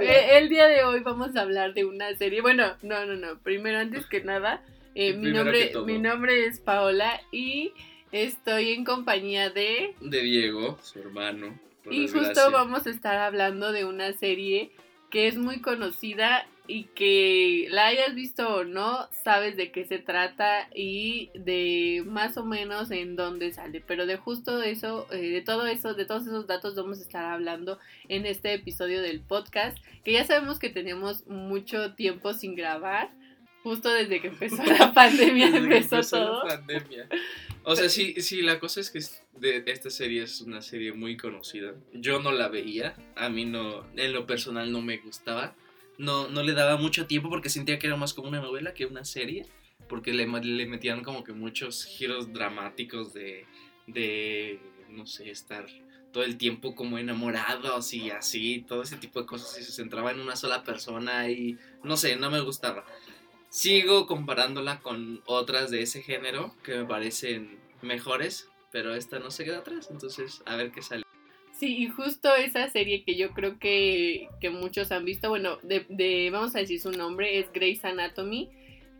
eh, 0.00 0.38
el 0.38 0.48
día 0.48 0.66
de 0.66 0.84
hoy 0.84 1.00
vamos 1.00 1.36
a 1.36 1.42
hablar 1.42 1.74
de 1.74 1.84
una 1.84 2.14
serie. 2.16 2.40
Bueno, 2.40 2.74
no, 2.82 3.06
no, 3.06 3.14
no. 3.14 3.38
Primero, 3.38 3.78
antes 3.78 4.06
que 4.06 4.22
nada, 4.22 4.62
eh, 4.94 5.14
mi, 5.14 5.30
nombre, 5.30 5.72
mi 5.86 5.98
nombre 5.98 6.46
es 6.46 6.60
Paola 6.60 7.20
y 7.30 7.72
estoy 8.12 8.72
en 8.72 8.84
compañía 8.84 9.50
de... 9.50 9.94
De 10.00 10.22
Diego, 10.22 10.78
su 10.82 11.00
hermano. 11.00 11.58
Y 11.90 12.08
justo 12.08 12.50
vamos 12.50 12.86
a 12.86 12.90
estar 12.90 13.16
hablando 13.16 13.72
de 13.72 13.84
una 13.84 14.12
serie 14.12 14.72
que 15.10 15.26
es 15.26 15.36
muy 15.36 15.60
conocida 15.60 16.46
y 16.68 16.84
que 16.94 17.66
la 17.70 17.86
hayas 17.86 18.14
visto 18.14 18.46
o 18.46 18.64
no, 18.64 19.08
sabes 19.24 19.56
de 19.56 19.72
qué 19.72 19.86
se 19.86 19.98
trata 19.98 20.68
y 20.74 21.30
de 21.34 22.04
más 22.06 22.36
o 22.36 22.44
menos 22.44 22.90
en 22.90 23.16
dónde 23.16 23.52
sale. 23.52 23.82
Pero 23.84 24.04
de 24.04 24.18
justo 24.18 24.62
eso, 24.62 25.06
eh, 25.10 25.30
de 25.30 25.40
todo 25.40 25.66
eso, 25.66 25.94
de 25.94 26.04
todos 26.04 26.26
esos 26.26 26.46
datos 26.46 26.74
vamos 26.74 26.98
a 26.98 27.02
estar 27.02 27.24
hablando 27.24 27.78
en 28.08 28.26
este 28.26 28.52
episodio 28.52 29.00
del 29.00 29.20
podcast, 29.20 29.78
que 30.04 30.12
ya 30.12 30.24
sabemos 30.24 30.58
que 30.58 30.68
tenemos 30.68 31.26
mucho 31.26 31.94
tiempo 31.94 32.34
sin 32.34 32.54
grabar. 32.54 33.10
Justo 33.62 33.90
desde 33.90 34.20
que 34.20 34.28
empezó 34.28 34.62
la 34.62 34.92
pandemia 34.94 35.48
empezó, 35.48 36.02
todo. 36.02 36.42
O 37.64 37.76
sea, 37.76 37.88
sí, 37.88 38.20
sí, 38.20 38.42
la 38.42 38.60
cosa 38.60 38.80
es 38.80 38.90
que 38.90 39.00
de 39.40 39.64
esta 39.66 39.88
serie 39.88 40.22
es 40.22 40.42
una 40.42 40.60
serie 40.60 40.92
muy 40.92 41.16
conocida. 41.16 41.74
Yo 41.94 42.20
no 42.20 42.30
la 42.30 42.48
veía, 42.48 42.94
a 43.16 43.30
mí 43.30 43.46
no, 43.46 43.86
en 43.96 44.12
lo 44.12 44.26
personal 44.26 44.70
no 44.70 44.82
me 44.82 44.98
gustaba 44.98 45.54
no, 45.98 46.28
no 46.28 46.42
le 46.42 46.52
daba 46.52 46.76
mucho 46.76 47.06
tiempo 47.06 47.28
porque 47.28 47.50
sentía 47.50 47.78
que 47.78 47.88
era 47.88 47.96
más 47.96 48.14
como 48.14 48.28
una 48.28 48.40
novela 48.40 48.72
que 48.72 48.86
una 48.86 49.04
serie, 49.04 49.46
porque 49.88 50.12
le, 50.12 50.26
le 50.26 50.66
metían 50.66 51.02
como 51.02 51.24
que 51.24 51.32
muchos 51.32 51.84
giros 51.84 52.32
dramáticos 52.32 53.12
de, 53.12 53.46
de, 53.86 54.60
no 54.88 55.06
sé, 55.06 55.30
estar 55.30 55.66
todo 56.12 56.24
el 56.24 56.38
tiempo 56.38 56.74
como 56.74 56.98
enamorados 56.98 57.92
y 57.92 58.10
así, 58.10 58.64
todo 58.66 58.82
ese 58.82 58.96
tipo 58.96 59.20
de 59.20 59.26
cosas 59.26 59.58
y 59.58 59.64
se 59.64 59.72
centraba 59.72 60.10
en 60.12 60.20
una 60.20 60.36
sola 60.36 60.62
persona 60.62 61.28
y 61.28 61.58
no 61.82 61.96
sé, 61.96 62.16
no 62.16 62.30
me 62.30 62.40
gustaba. 62.40 62.84
Sigo 63.50 64.06
comparándola 64.06 64.80
con 64.80 65.22
otras 65.26 65.70
de 65.70 65.82
ese 65.82 66.02
género 66.02 66.54
que 66.62 66.76
me 66.76 66.84
parecen 66.84 67.58
mejores, 67.82 68.48
pero 68.70 68.94
esta 68.94 69.18
no 69.18 69.30
se 69.30 69.44
queda 69.44 69.58
atrás, 69.58 69.88
entonces 69.90 70.42
a 70.46 70.56
ver 70.56 70.70
qué 70.70 70.82
sale. 70.82 71.07
Sí, 71.58 71.76
y 71.76 71.88
justo 71.88 72.36
esa 72.36 72.68
serie 72.70 73.02
que 73.02 73.16
yo 73.16 73.32
creo 73.32 73.58
que, 73.58 74.28
muchos 74.52 74.92
han 74.92 75.04
visto, 75.04 75.28
bueno, 75.28 75.58
de, 75.64 76.30
vamos 76.30 76.54
a 76.54 76.60
decir 76.60 76.80
su 76.80 76.92
nombre, 76.92 77.40
es 77.40 77.52
Grey's 77.52 77.84
Anatomy, 77.84 78.48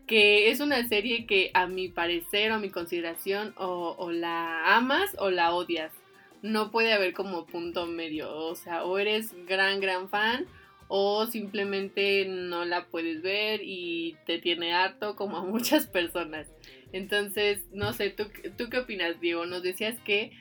que 0.05 0.51
es 0.51 0.59
una 0.59 0.85
serie 0.85 1.25
que 1.25 1.51
a 1.53 1.67
mi 1.67 1.87
parecer 1.87 2.51
o 2.51 2.55
a 2.55 2.59
mi 2.59 2.69
consideración 2.69 3.53
o, 3.55 3.95
o 3.97 4.11
la 4.11 4.75
amas 4.75 5.15
o 5.19 5.29
la 5.31 5.53
odias. 5.53 5.93
No 6.41 6.69
puede 6.69 6.91
haber 6.91 7.13
como 7.13 7.45
punto 7.45 7.85
medio, 7.85 8.29
o 8.35 8.55
sea, 8.55 8.83
o 8.83 8.97
eres 8.97 9.33
gran, 9.45 9.79
gran 9.79 10.09
fan 10.09 10.45
o 10.89 11.27
simplemente 11.27 12.25
no 12.27 12.65
la 12.65 12.87
puedes 12.87 13.21
ver 13.21 13.61
y 13.63 14.17
te 14.25 14.39
tiene 14.39 14.73
harto 14.73 15.15
como 15.15 15.37
a 15.37 15.43
muchas 15.45 15.87
personas. 15.87 16.47
Entonces, 16.91 17.61
no 17.71 17.93
sé, 17.93 18.09
¿tú, 18.09 18.25
tú 18.57 18.69
qué 18.69 18.79
opinas, 18.79 19.21
Diego? 19.21 19.45
Nos 19.45 19.63
decías 19.63 19.97
que 20.01 20.31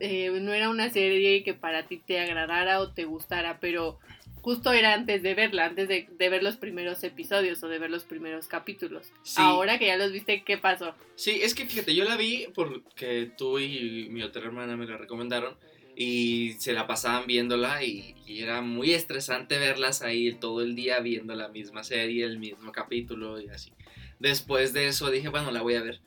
eh, 0.00 0.30
no 0.40 0.52
era 0.52 0.68
una 0.68 0.90
serie 0.90 1.42
que 1.44 1.54
para 1.54 1.86
ti 1.86 1.98
te 1.98 2.20
agradara 2.20 2.80
o 2.80 2.90
te 2.90 3.04
gustara, 3.04 3.58
pero 3.60 3.98
justo 4.44 4.72
era 4.72 4.92
antes 4.92 5.22
de 5.22 5.34
verla, 5.34 5.64
antes 5.64 5.88
de, 5.88 6.06
ver 6.18 6.42
los 6.42 6.56
primeros 6.56 7.02
episodios 7.02 7.62
o 7.62 7.68
de 7.68 7.78
ver 7.78 7.90
los 7.90 8.04
primeros 8.04 8.46
capítulos. 8.46 9.10
Ahora 9.36 9.78
que 9.78 9.86
ya 9.86 9.96
los 9.96 10.12
viste, 10.12 10.42
¿qué 10.44 10.58
pasó? 10.58 10.94
Sí, 11.14 11.40
es 11.42 11.54
que 11.54 11.64
fíjate, 11.64 11.94
yo 11.94 12.04
la 12.04 12.16
vi 12.16 12.48
porque 12.54 13.30
tú 13.38 13.58
y 13.58 14.08
mi 14.10 14.22
otra 14.22 14.42
hermana 14.42 14.76
me 14.76 14.86
la 14.86 14.98
recomendaron 14.98 15.56
y 15.96 16.52
se 16.58 16.74
la 16.74 16.86
pasaban 16.86 17.26
viéndola 17.26 17.82
y, 17.84 18.16
y, 18.26 18.42
era 18.42 18.60
muy 18.60 18.92
estresante 18.92 19.58
verlas 19.58 20.02
ahí 20.02 20.34
todo 20.34 20.60
el 20.60 20.74
día 20.74 21.00
viendo 21.00 21.34
la 21.34 21.48
misma 21.48 21.82
serie, 21.82 22.24
el 22.24 22.38
mismo 22.38 22.70
capítulo 22.70 23.40
y 23.40 23.48
así. 23.48 23.72
Después 24.18 24.72
de 24.72 24.88
eso 24.88 25.10
dije, 25.10 25.28
bueno, 25.28 25.52
la 25.52 25.62
voy 25.62 25.76
a 25.76 25.82
ver. 25.82 26.00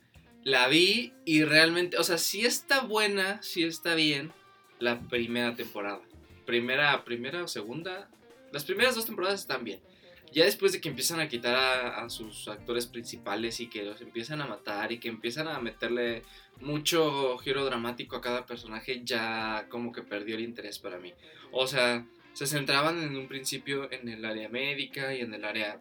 La 0.48 0.66
vi 0.66 1.12
y 1.26 1.44
realmente, 1.44 1.98
o 1.98 2.02
sea, 2.02 2.16
sí 2.16 2.46
está 2.46 2.80
buena, 2.80 3.42
sí 3.42 3.64
está 3.64 3.94
bien 3.94 4.32
la 4.78 4.98
primera 4.98 5.54
temporada. 5.54 6.00
Primera, 6.46 7.04
primera 7.04 7.44
o 7.44 7.48
segunda. 7.48 8.08
Las 8.50 8.64
primeras 8.64 8.94
dos 8.94 9.04
temporadas 9.04 9.40
están 9.40 9.62
bien. 9.62 9.78
Ya 10.32 10.46
después 10.46 10.72
de 10.72 10.80
que 10.80 10.88
empiezan 10.88 11.20
a 11.20 11.28
quitar 11.28 11.54
a, 11.54 12.08
sus 12.08 12.48
actores 12.48 12.86
principales 12.86 13.60
y 13.60 13.68
que 13.68 13.82
los 13.82 14.00
empiezan 14.00 14.40
a 14.40 14.46
matar 14.46 14.90
y 14.90 14.98
que 14.98 15.10
empiezan 15.10 15.48
a 15.48 15.60
meterle 15.60 16.22
mucho 16.62 17.36
giro 17.36 17.66
dramático 17.66 18.16
a 18.16 18.22
cada 18.22 18.46
personaje, 18.46 19.02
ya 19.04 19.66
como 19.68 19.92
que 19.92 20.00
perdió 20.00 20.36
el 20.36 20.44
interés 20.44 20.78
para 20.78 20.98
mí. 20.98 21.12
O 21.52 21.66
sea, 21.66 22.06
se 22.32 22.46
centraban 22.46 23.02
en 23.02 23.18
un 23.18 23.28
principio 23.28 23.92
en 23.92 24.08
el 24.08 24.24
área 24.24 24.48
médica 24.48 25.14
y 25.14 25.20
en 25.20 25.34
el 25.34 25.44
área... 25.44 25.78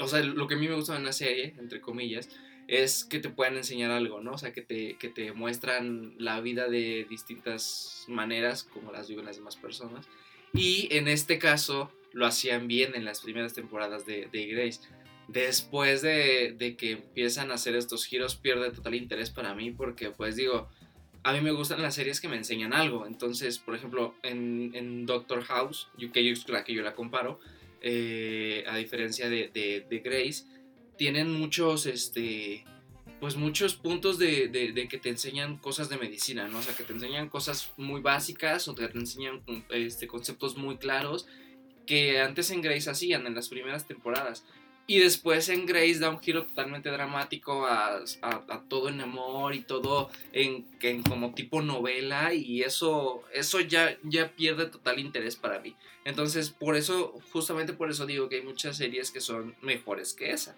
O 0.00 0.06
sea, 0.06 0.20
lo 0.20 0.46
que 0.46 0.56
a 0.56 0.58
mí 0.58 0.68
me 0.68 0.74
gusta 0.74 0.96
en 0.96 1.04
la 1.04 1.14
serie, 1.14 1.54
entre 1.58 1.80
comillas, 1.80 2.28
es 2.70 3.04
que 3.04 3.18
te 3.18 3.30
puedan 3.30 3.56
enseñar 3.56 3.90
algo, 3.90 4.20
¿no? 4.20 4.30
O 4.30 4.38
sea, 4.38 4.52
que 4.52 4.62
te, 4.62 4.94
que 4.94 5.08
te 5.08 5.32
muestran 5.32 6.14
la 6.18 6.40
vida 6.40 6.68
de 6.68 7.04
distintas 7.10 8.04
maneras, 8.06 8.62
como 8.62 8.92
las 8.92 9.08
viven 9.08 9.24
las 9.24 9.36
demás 9.36 9.56
personas. 9.56 10.06
Y 10.52 10.86
en 10.92 11.08
este 11.08 11.40
caso 11.40 11.90
lo 12.12 12.26
hacían 12.26 12.68
bien 12.68 12.94
en 12.94 13.04
las 13.04 13.22
primeras 13.22 13.54
temporadas 13.54 14.06
de, 14.06 14.28
Grace. 14.46 14.82
Después 15.26 16.00
de, 16.00 16.54
de, 16.56 16.76
que 16.76 16.92
empiezan 16.92 17.50
a 17.50 17.54
hacer 17.54 17.74
estos 17.74 18.04
giros, 18.04 18.36
pierde 18.36 18.70
total 18.70 18.94
interés 18.94 19.30
para 19.30 19.52
mí, 19.52 19.72
porque 19.72 20.10
pues 20.10 20.36
digo, 20.36 20.68
a 21.24 21.32
mí 21.32 21.40
me 21.40 21.50
gustan 21.50 21.82
las 21.82 21.96
series 21.96 22.20
que 22.20 22.28
me 22.28 22.36
enseñan 22.36 22.72
algo. 22.72 23.04
Entonces, 23.04 23.58
por 23.58 23.74
ejemplo, 23.74 24.14
en, 24.22 24.70
en 24.76 25.06
Doctor 25.06 25.42
House, 25.42 25.88
que 26.12 26.24
yo, 26.24 26.40
la 26.46 26.62
que 26.62 26.74
yo 26.74 26.82
la 26.82 26.94
comparo, 26.94 27.40
eh, 27.82 28.62
a 28.68 28.76
diferencia 28.76 29.28
de, 29.28 29.48
de 29.52 29.98
Grace, 29.98 30.44
tienen 31.00 31.32
muchos, 31.32 31.86
este, 31.86 32.62
pues 33.20 33.34
muchos 33.34 33.74
puntos 33.74 34.18
de, 34.18 34.48
de, 34.48 34.86
que 34.86 34.98
te 34.98 35.08
enseñan 35.08 35.56
cosas 35.56 35.88
de 35.88 35.96
medicina, 35.96 36.46
¿no? 36.46 36.58
O 36.58 36.62
sea, 36.62 36.76
que 36.76 36.84
te 36.84 36.92
enseñan 36.92 37.30
cosas 37.30 37.72
muy 37.78 38.02
básicas 38.02 38.68
o 38.68 38.74
que 38.74 38.86
te 38.86 38.98
enseñan 38.98 39.42
este, 39.70 40.06
conceptos 40.06 40.58
muy 40.58 40.76
claros 40.76 41.26
que 41.86 42.20
antes 42.20 42.50
en 42.50 42.60
Grace 42.60 42.90
hacían 42.90 43.26
en 43.26 43.34
las 43.34 43.48
primeras 43.48 43.86
temporadas. 43.86 44.44
Y 44.86 44.98
después 44.98 45.48
en 45.48 45.64
Grace 45.64 46.00
da 46.00 46.10
un 46.10 46.20
giro 46.20 46.44
totalmente 46.44 46.90
dramático 46.90 47.64
a, 47.64 48.02
a, 48.20 48.62
todo 48.68 48.90
en 48.90 49.00
amor 49.00 49.54
y 49.54 49.62
todo 49.62 50.10
en, 50.34 50.66
en, 50.82 51.02
como 51.02 51.32
tipo 51.32 51.62
novela 51.62 52.34
y 52.34 52.60
eso, 52.60 53.22
eso 53.32 53.60
ya, 53.60 53.96
ya 54.02 54.36
pierde 54.36 54.66
total 54.66 54.98
interés 54.98 55.34
para 55.34 55.60
mí. 55.60 55.74
Entonces, 56.04 56.50
por 56.50 56.76
eso, 56.76 57.18
justamente 57.32 57.72
por 57.72 57.90
eso 57.90 58.04
digo 58.04 58.28
que 58.28 58.36
hay 58.36 58.42
muchas 58.42 58.76
series 58.76 59.10
que 59.10 59.22
son 59.22 59.56
mejores 59.62 60.12
que 60.12 60.32
esa. 60.32 60.54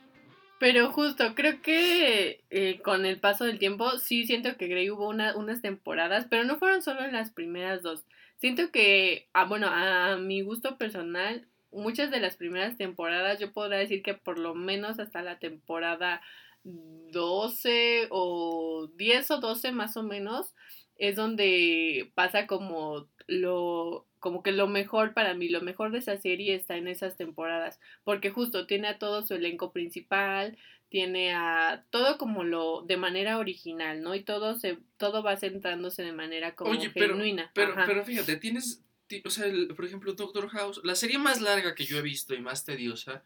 Pero 0.62 0.92
justo, 0.92 1.34
creo 1.34 1.60
que 1.60 2.44
eh, 2.50 2.80
con 2.84 3.04
el 3.04 3.18
paso 3.18 3.44
del 3.44 3.58
tiempo, 3.58 3.98
sí 3.98 4.26
siento 4.26 4.56
que 4.56 4.68
Grey 4.68 4.90
hubo 4.90 5.08
unas 5.08 5.60
temporadas, 5.60 6.28
pero 6.30 6.44
no 6.44 6.56
fueron 6.56 6.82
solo 6.82 7.04
las 7.08 7.32
primeras 7.32 7.82
dos. 7.82 8.04
Siento 8.36 8.70
que, 8.70 9.28
ah, 9.32 9.44
bueno, 9.44 9.66
a 9.68 10.18
mi 10.18 10.40
gusto 10.42 10.78
personal, 10.78 11.48
muchas 11.72 12.12
de 12.12 12.20
las 12.20 12.36
primeras 12.36 12.76
temporadas, 12.76 13.40
yo 13.40 13.52
podría 13.52 13.80
decir 13.80 14.04
que 14.04 14.14
por 14.14 14.38
lo 14.38 14.54
menos 14.54 15.00
hasta 15.00 15.20
la 15.22 15.40
temporada 15.40 16.22
12 16.62 18.06
o 18.10 18.88
10 18.94 19.30
o 19.32 19.38
12 19.38 19.72
más 19.72 19.96
o 19.96 20.04
menos, 20.04 20.54
es 20.96 21.16
donde 21.16 22.12
pasa 22.14 22.46
como 22.46 23.08
lo 23.26 24.06
como 24.22 24.44
que 24.44 24.52
lo 24.52 24.68
mejor 24.68 25.14
para 25.14 25.34
mí, 25.34 25.48
lo 25.48 25.62
mejor 25.62 25.90
de 25.90 25.98
esa 25.98 26.16
serie 26.16 26.54
está 26.54 26.76
en 26.76 26.86
esas 26.86 27.16
temporadas, 27.16 27.80
porque 28.04 28.30
justo 28.30 28.68
tiene 28.68 28.86
a 28.86 28.98
todo 28.98 29.26
su 29.26 29.34
elenco 29.34 29.72
principal, 29.72 30.56
tiene 30.88 31.34
a 31.34 31.84
todo 31.90 32.18
como 32.18 32.44
lo 32.44 32.82
de 32.82 32.96
manera 32.96 33.38
original, 33.38 34.00
¿no? 34.00 34.14
Y 34.14 34.22
todo 34.22 34.54
se 34.54 34.78
todo 34.96 35.24
va 35.24 35.36
centrándose 35.36 36.04
de 36.04 36.12
manera 36.12 36.54
como 36.54 36.72
genuina. 36.80 37.50
Pero, 37.52 37.74
pero, 37.84 38.04
fíjate, 38.04 38.36
tienes 38.36 38.84
o 39.24 39.30
sea, 39.30 39.44
por 39.74 39.84
ejemplo, 39.84 40.12
Doctor 40.14 40.48
House, 40.50 40.80
la 40.84 40.94
serie 40.94 41.18
más 41.18 41.40
larga 41.40 41.74
que 41.74 41.84
yo 41.84 41.98
he 41.98 42.02
visto 42.02 42.32
y 42.32 42.40
más 42.40 42.64
tediosa 42.64 43.24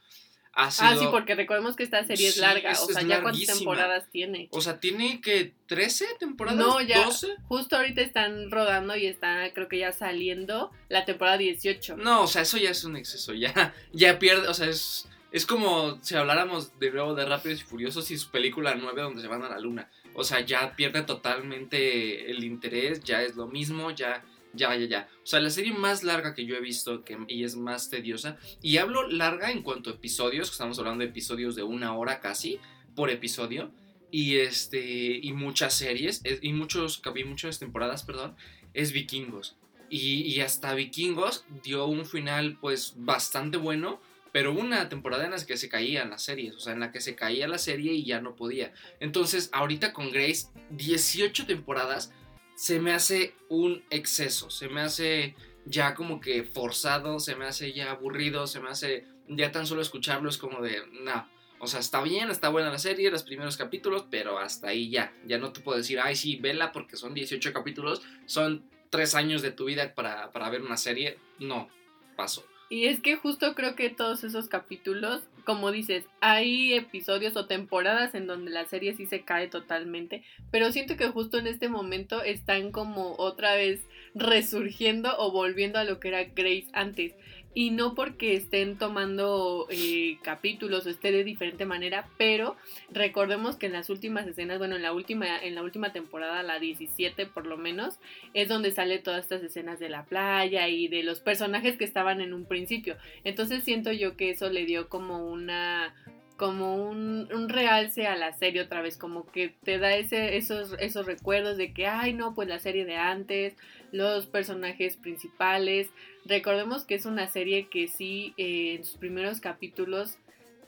Ah, 0.59 0.71
sí, 0.71 1.07
porque 1.11 1.35
recordemos 1.35 1.77
que 1.77 1.83
esta 1.83 2.03
serie 2.05 2.29
es 2.29 2.39
larga. 2.39 2.73
o 2.73 2.87
sea, 2.87 3.03
¿ya 3.03 3.21
cuántas 3.21 3.59
temporadas 3.59 4.09
tiene? 4.11 4.49
O 4.53 4.63
sea, 4.63 4.81
¿tiene 4.81 5.21
que 5.21 5.53
13 5.67 6.07
temporadas? 6.19 6.59
No, 6.59 6.81
ya. 6.81 7.05
12? 7.05 7.29
Justo 7.47 7.77
ahorita 7.77 8.01
están 8.01 8.51
rodando 8.51 8.97
y 8.97 9.07
está, 9.07 9.53
creo 9.53 9.69
que 9.69 9.79
ya 9.79 9.93
saliendo 9.93 10.71
la 10.89 11.05
temporada 11.05 11.37
18. 11.37 11.99
No, 11.99 12.23
o 12.23 12.27
sea, 12.27 12.41
eso 12.41 12.57
ya 12.57 12.71
es 12.71 12.85
un 12.85 12.97
exceso. 12.97 13.35
Ya, 13.35 13.75
ya 13.93 14.19
pierde, 14.19 14.49
o 14.49 14.55
sea, 14.55 14.69
es, 14.69 15.07
es 15.31 15.45
como 15.45 16.03
si 16.03 16.15
habláramos 16.15 16.79
de 16.79 16.91
nuevo 16.91 17.15
de 17.15 17.27
Rápidos 17.27 17.61
y 17.61 17.65
Furiosos 17.65 18.11
y 18.11 18.17
su 18.17 18.31
película 18.31 18.75
9 18.75 19.03
donde 19.03 19.21
se 19.21 19.29
van 19.29 19.43
a 19.43 19.51
la 19.51 19.61
luna. 19.61 19.91
O 20.15 20.25
sea, 20.25 20.41
ya 20.41 20.75
pierde 20.75 21.03
totalmente 21.03 22.31
el 22.31 22.43
interés, 22.43 23.05
ya 23.05 23.21
es 23.21 23.37
lo 23.37 23.47
mismo, 23.47 23.91
ya 23.91 24.25
ya, 24.57 24.75
ya, 24.77 24.87
ya. 24.87 25.09
O 25.23 25.27
sea, 25.27 25.41
la 25.41 25.51
serie 25.51 25.73
más 25.73 26.03
larga 26.03 26.35
que 26.35 26.47
yo 26.47 26.57
he 26.57 26.61
visto 26.61 27.05
que, 27.05 27.19
y 27.29 27.45
es 27.45 27.57
más 27.57 27.91
tediosa. 27.91 28.39
Y 28.63 28.79
hablo 28.79 29.09
larga 29.09 29.51
en 29.51 29.63
cuanto 29.63 29.91
a 29.91 29.95
episodios, 29.95 30.51
estamos 30.51 30.79
hablando 30.79 31.05
de 31.05 31.11
episodios 31.11 31.55
de 31.55 31.63
una 31.63 31.95
hora 31.95 32.21
casi 32.21 32.59
por 32.95 33.11
episodio. 33.11 33.71
Y 34.11 34.37
este. 34.37 35.19
Y 35.23 35.33
muchas 35.33 35.75
series. 35.75 36.23
Y 36.41 36.53
muchos. 36.53 37.03
Y 37.15 37.25
muchas 37.25 37.59
temporadas, 37.59 38.03
perdón. 38.03 38.35
Es 38.75 38.93
vikingos. 38.93 39.57
Y, 39.89 40.23
y 40.23 40.41
hasta 40.41 40.75
Vikingos 40.75 41.45
dio 41.63 41.87
un 41.87 42.05
final 42.05 42.59
pues 42.61 42.95
bastante 42.97 43.57
bueno, 43.57 44.01
pero 44.33 44.53
una 44.53 44.89
temporada 44.89 45.25
en 45.25 45.31
la 45.31 45.47
que 45.47 45.57
se 45.57 45.69
caían 45.69 46.11
las 46.11 46.23
series, 46.23 46.55
o 46.57 46.61
sea, 46.61 46.73
en 46.73 46.81
la 46.81 46.93
que 46.93 47.01
se 47.01 47.15
caía 47.15 47.49
la 47.49 47.59
serie 47.59 47.93
y 47.93 48.05
ya 48.05 48.21
no 48.21 48.37
podía. 48.37 48.73
Entonces, 49.01 49.49
ahorita 49.53 49.93
con 49.93 50.11
Grace, 50.11 50.49
18 50.71 51.47
temporadas, 51.47 52.13
se 52.57 52.81
me 52.81 52.93
hace 52.93 53.35
un 53.49 53.85
exceso, 53.91 54.51
se 54.51 54.69
me 54.69 54.81
hace 54.81 55.37
ya 55.67 55.95
como 55.95 56.21
que 56.21 56.43
forzado, 56.43 57.21
se 57.21 57.37
me 57.37 57.45
hace 57.45 57.73
ya 57.73 57.93
aburrido, 57.93 58.47
se 58.47 58.61
me 58.61 58.71
hace 58.71 59.05
ya 59.29 59.53
tan 59.53 59.67
solo 59.67 59.83
escucharlo 59.83 60.29
es 60.29 60.39
como 60.39 60.63
de, 60.63 60.83
no, 61.03 61.29
o 61.59 61.67
sea, 61.67 61.81
está 61.81 62.03
bien, 62.03 62.31
está 62.31 62.49
buena 62.49 62.71
la 62.71 62.79
serie, 62.79 63.11
los 63.11 63.23
primeros 63.23 63.57
capítulos, 63.57 64.07
pero 64.11 64.39
hasta 64.39 64.69
ahí 64.69 64.91
ya, 64.91 65.13
ya 65.27 65.39
no 65.39 65.53
te 65.53 65.61
puedo 65.61 65.79
decir, 65.79 66.01
ay 66.01 66.17
sí, 66.17 66.37
vela 66.37 66.73
porque 66.73 66.97
son 66.97 67.13
18 67.15 67.53
capítulos, 67.53 68.03
son 68.25 68.65
3 68.91 69.15
años 69.15 69.43
de 69.43 69.53
tu 69.53 69.67
vida 69.67 69.95
para, 69.95 70.31
para 70.33 70.49
ver 70.49 70.63
una 70.63 70.79
serie, 70.79 71.19
no, 71.39 71.69
paso. 72.17 72.47
Y 72.71 72.87
es 72.87 73.01
que 73.01 73.17
justo 73.17 73.55
creo 73.55 73.77
que 73.77 73.91
todos 73.91 74.25
esos 74.25 74.49
capítulos, 74.49 75.23
como 75.47 75.71
dices, 75.71 76.05
hay 76.21 76.75
episodios 76.75 77.37
o 77.37 77.47
temporadas 77.47 78.17
en 78.17 78.27
donde 78.27 78.51
la 78.51 78.67
serie 78.67 78.95
sí 78.95 79.07
se 79.07 79.25
cae 79.25 79.47
totalmente, 79.47 80.25
pero 80.51 80.73
siento 80.73 80.97
que 80.97 81.07
justo 81.07 81.39
en 81.39 81.47
este 81.47 81.69
momento 81.69 82.23
están 82.23 82.73
como 82.73 83.15
otra 83.17 83.55
vez 83.55 83.87
resurgiendo 84.15 85.15
o 85.19 85.31
volviendo 85.31 85.79
a 85.79 85.85
lo 85.85 86.01
que 86.01 86.09
era 86.09 86.25
Grace 86.25 86.67
antes 86.73 87.15
y 87.57 87.71
no 87.71 87.95
porque 87.95 88.37
estén 88.37 88.77
tomando 88.77 89.67
eh, 89.71 90.19
capítulos 90.21 90.85
o 90.85 90.91
esté 90.91 91.11
de 91.11 91.25
diferente 91.25 91.65
manera, 91.65 92.07
pero 92.19 92.55
recordemos 92.91 93.57
que 93.57 93.65
en 93.65 93.73
las 93.73 93.89
últimas 93.89 94.27
escenas, 94.27 94.59
bueno, 94.59 94.77
en 94.77 94.83
la 94.83 94.93
última, 94.93 95.39
en 95.43 95.55
la 95.55 95.63
última 95.63 95.91
temporada, 95.91 96.43
la 96.43 96.59
17 96.59 97.25
por 97.25 97.47
lo 97.47 97.57
menos, 97.57 97.99
es 98.35 98.51
donde 98.51 98.73
sale 98.73 98.99
todas 98.99 99.23
estas 99.23 99.43
escenas 99.43 99.79
de 99.79 99.89
la 99.89 100.05
playa 100.05 100.69
y 100.69 100.89
de 100.89 101.03
los 101.03 101.21
personajes 101.21 101.79
que 101.79 101.85
estaban 101.85 102.21
en 102.21 102.35
un 102.35 102.45
principio. 102.45 102.99
Entonces 103.25 103.65
siento 103.65 103.91
yo 103.91 104.19
que 104.19 104.29
eso 104.29 104.51
le 104.51 104.67
dio 104.67 104.91
como 104.91 105.27
una 105.27 105.95
como 106.37 106.77
un, 106.77 107.29
un, 107.33 107.49
realce 107.49 108.07
a 108.07 108.15
la 108.15 108.35
serie 108.35 108.61
otra 108.61 108.83
vez, 108.83 108.99
como 108.99 109.25
que 109.25 109.55
te 109.65 109.79
da 109.79 109.95
ese, 109.95 110.37
esos, 110.37 110.75
esos 110.79 111.07
recuerdos 111.07 111.57
de 111.57 111.73
que, 111.73 111.87
ay, 111.87 112.13
no, 112.13 112.35
pues 112.35 112.47
la 112.47 112.59
serie 112.59 112.85
de 112.85 112.97
antes, 112.97 113.57
los 113.97 114.27
personajes 114.27 114.97
principales. 114.97 115.89
Recordemos 116.25 116.85
que 116.85 116.95
es 116.95 117.07
una 117.07 117.27
serie 117.29 117.69
que 117.69 117.89
sí, 117.89 118.35
eh, 118.37 118.75
en 118.77 118.85
sus 118.85 118.99
primeros 118.99 119.41
capítulos, 119.41 120.19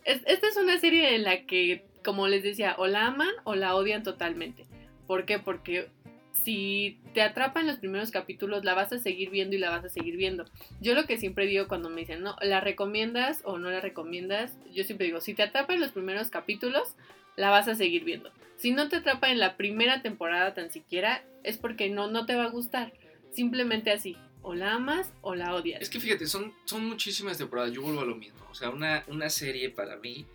esta 0.05 0.49
es 0.49 0.57
una 0.57 0.79
serie 0.79 1.15
en 1.15 1.25
la 1.25 1.45
que, 1.45 1.85
como 2.03 2.29
les 2.29 2.43
decía, 2.43 2.75
o 2.79 2.87
la 2.87 3.07
aman 3.07 3.29
o 3.45 3.55
la 3.55 3.75
odian 3.75 4.03
totalmente. 4.03 4.65
¿Por 5.07 5.27
qué? 5.27 5.39
Porque 5.39 5.89
si 6.33 6.99
te 7.13 7.21
atrapa 7.21 7.61
en 7.61 7.67
los 7.67 7.77
primeros 7.77 8.11
capítulos, 8.11 8.65
la 8.65 8.75
vas 8.75 8.93
a 8.93 8.99
seguir 8.99 9.29
viendo 9.31 9.55
y 9.55 9.59
la 9.59 9.71
vas 9.71 9.85
a 9.85 9.89
seguir 9.91 10.17
viendo. 10.17 10.47
Yo 10.81 10.95
lo 10.95 11.05
que 11.05 11.19
siempre 11.19 11.47
digo 11.47 11.69
cuando 11.69 11.91
me 11.91 12.01
dicen, 12.01 12.23
no, 12.23 12.37
¿la 12.41 12.61
recomiendas 12.61 13.43
o 13.45 13.59
no 13.59 13.71
la 13.71 13.81
recomiendas? 13.81 14.57
Yo 14.73 14.85
siempre 14.85 15.07
digo, 15.07 15.21
si 15.21 15.35
te 15.35 15.43
atrapa 15.43 15.75
en 15.75 15.81
los 15.81 15.93
primeros 15.93 16.31
capítulos, 16.31 16.97
la 17.37 17.51
vas 17.51 17.69
a 17.69 17.75
seguir 17.75 18.05
viendo. 18.05 18.31
Si 18.57 18.73
no 18.73 18.89
te 18.89 18.97
atrapa 18.97 19.31
en 19.31 19.39
la 19.39 19.57
primera 19.57 20.01
temporada 20.01 20.55
tan 20.55 20.71
siquiera, 20.71 21.23
es 21.45 21.59
porque 21.59 21.91
no, 21.91 22.09
no 22.09 22.27
te 22.27 22.35
va 22.35 22.45
a 22.45 22.51
gustar. 22.51 22.93
Simplemente 23.33 23.91
así. 23.91 24.17
O 24.43 24.55
la 24.55 24.75
amas 24.75 25.13
o 25.21 25.35
la 25.35 25.55
odias. 25.55 25.83
Es 25.83 25.91
que 25.91 26.01
fíjate, 26.01 26.27
son, 26.27 26.55
son 26.65 26.87
muchísimas 26.87 27.39
temporadas. 27.39 27.73
Yo 27.73 27.83
vuelvo 27.83 28.01
a 28.01 28.05
lo 28.05 28.17
mismo. 28.17 28.39
O 28.51 28.55
sea, 28.55 28.71
una, 28.71 29.05
una 29.09 29.29
serie 29.31 29.71
para 29.71 29.97
mí 29.97 30.27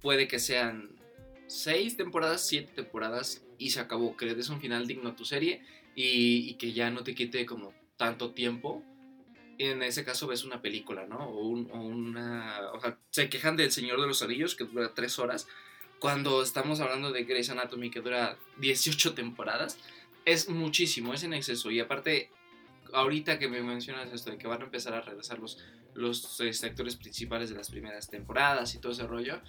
puede 0.00 0.26
que 0.26 0.38
sean 0.38 0.90
seis 1.46 1.96
temporadas, 1.96 2.46
siete 2.46 2.72
temporadas 2.74 3.44
y 3.58 3.70
se 3.70 3.80
acabó. 3.80 4.16
Que 4.16 4.26
le 4.26 4.34
des 4.34 4.48
un 4.48 4.60
final 4.60 4.86
digno 4.86 5.10
a 5.10 5.16
tu 5.16 5.24
serie 5.24 5.62
y, 5.94 6.54
que 6.54 6.72
ya 6.72 6.90
no 6.90 7.02
te 7.02 7.14
quite 7.14 7.46
como 7.46 7.72
tanto 7.96 8.32
tiempo. 8.32 8.82
En 9.58 9.82
ese 9.82 10.04
caso 10.04 10.26
ves 10.26 10.44
una 10.44 10.60
película, 10.60 11.06
¿no? 11.06 11.18
O, 11.18 11.46
una... 11.48 12.60
O 12.72 12.80
sea, 12.80 12.98
se 13.10 13.28
quejan 13.30 13.56
del 13.56 13.72
Señor 13.72 14.00
de 14.00 14.06
los 14.06 14.22
Anillos 14.22 14.54
que 14.54 14.64
dura 14.64 14.94
tres 14.94 15.18
horas. 15.18 15.46
Cuando 15.98 16.42
estamos 16.42 16.80
hablando 16.80 17.10
de 17.10 17.24
Grey's 17.24 17.48
Anatomy 17.48 17.90
que 17.90 18.02
dura 18.02 18.36
18 18.58 19.14
temporadas, 19.14 19.78
es 20.26 20.50
muchísimo, 20.50 21.14
es 21.14 21.22
en 21.22 21.32
exceso. 21.32 21.70
Y 21.70 21.80
aparte, 21.80 22.30
ahorita 22.92 23.38
que 23.38 23.48
me 23.48 23.62
mencionas 23.62 24.12
esto 24.12 24.30
de 24.30 24.38
que 24.38 24.48
van 24.48 24.60
a 24.60 24.64
empezar 24.64 24.92
a 24.92 25.00
regresar 25.00 25.38
los, 25.38 25.64
los 25.94 26.40
este, 26.40 26.66
actores 26.66 26.96
principales 26.96 27.48
de 27.48 27.56
las 27.56 27.70
primeras 27.70 28.10
temporadas 28.10 28.74
y 28.74 28.78
todo 28.78 28.92
ese 28.92 29.06
rollo, 29.06 29.40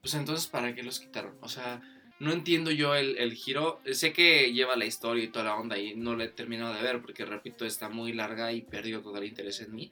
pues 0.00 0.14
entonces, 0.14 0.46
¿para 0.46 0.74
qué 0.74 0.82
los 0.82 1.00
quitaron? 1.00 1.36
O 1.40 1.48
sea, 1.48 1.80
no 2.20 2.32
entiendo 2.32 2.70
yo 2.70 2.94
el, 2.94 3.16
el, 3.16 3.32
giro. 3.32 3.80
Sé 3.90 4.12
que 4.12 4.52
lleva 4.52 4.76
la 4.76 4.84
historia 4.84 5.24
y 5.24 5.28
toda 5.28 5.46
la 5.46 5.56
onda 5.56 5.78
y 5.78 5.96
no 5.96 6.14
le 6.14 6.24
he 6.24 6.28
terminado 6.28 6.74
de 6.74 6.82
ver 6.82 7.00
porque, 7.00 7.24
repito, 7.24 7.64
está 7.64 7.88
muy 7.88 8.12
larga 8.12 8.52
y 8.52 8.60
perdió 8.60 9.00
todo 9.00 9.16
el 9.16 9.24
interés 9.24 9.60
en 9.60 9.74
mí. 9.74 9.90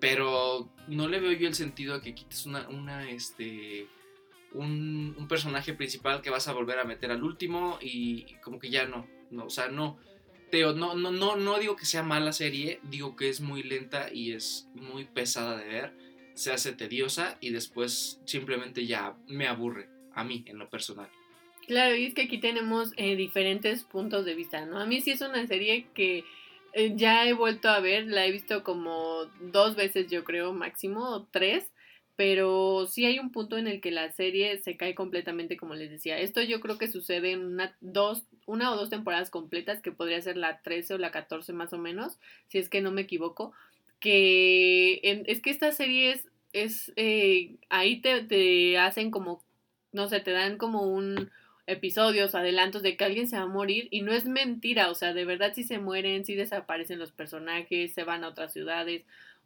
Pero 0.00 0.72
no 0.88 1.06
le 1.06 1.20
veo 1.20 1.32
yo 1.32 1.46
el 1.46 1.54
sentido 1.54 1.94
a 1.94 2.02
que 2.02 2.14
quites 2.14 2.46
una, 2.46 2.68
una 2.68 3.08
este, 3.08 3.86
un, 4.54 5.14
un, 5.16 5.28
personaje 5.28 5.74
principal 5.74 6.22
que 6.22 6.30
vas 6.30 6.48
a 6.48 6.52
volver 6.52 6.78
a 6.78 6.84
meter 6.84 7.10
al 7.10 7.22
último 7.22 7.78
y, 7.80 8.34
como 8.42 8.58
que 8.58 8.70
ya 8.70 8.86
no, 8.86 9.06
no, 9.32 9.46
o 9.46 9.50
sea, 9.50 9.68
no. 9.68 9.98
Teo, 10.50 10.74
no, 10.74 10.94
no, 10.94 11.10
no, 11.10 11.36
no 11.36 11.58
digo 11.58 11.76
que 11.76 11.86
sea 11.86 12.02
mala 12.02 12.32
serie, 12.32 12.78
digo 12.82 13.16
que 13.16 13.30
es 13.30 13.40
muy 13.40 13.62
lenta 13.62 14.12
y 14.12 14.32
es 14.32 14.68
muy 14.74 15.06
pesada 15.06 15.56
de 15.56 15.66
ver 15.66 16.12
se 16.34 16.52
hace 16.52 16.72
tediosa 16.72 17.36
y 17.40 17.50
después 17.50 18.20
simplemente 18.24 18.86
ya 18.86 19.16
me 19.26 19.46
aburre 19.46 19.88
a 20.14 20.24
mí 20.24 20.44
en 20.46 20.58
lo 20.58 20.68
personal. 20.68 21.10
Claro, 21.66 21.94
y 21.94 22.06
es 22.06 22.14
que 22.14 22.22
aquí 22.22 22.38
tenemos 22.38 22.92
eh, 22.96 23.16
diferentes 23.16 23.84
puntos 23.84 24.24
de 24.24 24.34
vista, 24.34 24.66
¿no? 24.66 24.78
A 24.78 24.86
mí 24.86 25.00
sí 25.00 25.12
es 25.12 25.20
una 25.20 25.46
serie 25.46 25.86
que 25.94 26.24
eh, 26.72 26.92
ya 26.96 27.26
he 27.28 27.32
vuelto 27.32 27.68
a 27.68 27.80
ver, 27.80 28.06
la 28.06 28.26
he 28.26 28.32
visto 28.32 28.64
como 28.64 29.26
dos 29.40 29.76
veces 29.76 30.10
yo 30.10 30.24
creo 30.24 30.52
máximo, 30.52 31.28
tres, 31.30 31.71
pero 32.24 32.86
sí 32.86 33.04
hay 33.04 33.18
un 33.18 33.32
punto 33.32 33.58
en 33.58 33.66
el 33.66 33.80
que 33.80 33.90
la 33.90 34.12
serie 34.12 34.56
se 34.58 34.76
cae 34.76 34.94
completamente, 34.94 35.56
como 35.56 35.74
les 35.74 35.90
decía. 35.90 36.20
Esto 36.20 36.40
yo 36.40 36.60
creo 36.60 36.78
que 36.78 36.86
sucede 36.86 37.32
en 37.32 37.44
una, 37.44 37.76
dos, 37.80 38.22
una 38.46 38.70
o 38.70 38.76
dos 38.76 38.90
temporadas 38.90 39.28
completas, 39.28 39.82
que 39.82 39.90
podría 39.90 40.22
ser 40.22 40.36
la 40.36 40.62
13 40.62 40.94
o 40.94 40.98
la 40.98 41.10
14 41.10 41.52
más 41.52 41.72
o 41.72 41.78
menos, 41.78 42.20
si 42.46 42.58
es 42.58 42.68
que 42.68 42.80
no 42.80 42.92
me 42.92 43.00
equivoco 43.00 43.52
que 43.98 45.00
es 45.02 45.40
que 45.40 45.50
esta 45.50 45.72
serie 45.72 46.20
es, 46.52 46.92
eh, 46.94 47.56
ahí 47.70 48.00
te, 48.00 48.22
te, 48.22 48.78
hacen 48.78 49.10
como, 49.10 49.42
no 49.90 50.08
sé, 50.08 50.20
te 50.20 50.30
dan 50.30 50.58
como 50.58 50.82
un 50.82 51.28
episodios, 51.66 52.36
adelantos 52.36 52.84
de 52.84 52.96
que 52.96 53.04
alguien 53.04 53.26
se 53.26 53.36
va 53.36 53.42
a 53.42 53.46
morir 53.46 53.88
y 53.90 54.02
no 54.02 54.12
es 54.12 54.26
mentira, 54.26 54.90
o 54.90 54.94
sea, 54.94 55.12
de 55.12 55.24
verdad 55.24 55.54
si 55.54 55.64
se 55.64 55.80
mueren, 55.80 56.24
si 56.24 56.36
desaparecen 56.36 57.00
los 57.00 57.10
personajes, 57.10 57.92
se 57.92 58.04
van 58.04 58.22
a 58.22 58.28
otras 58.28 58.52
ciudades, 58.52 59.02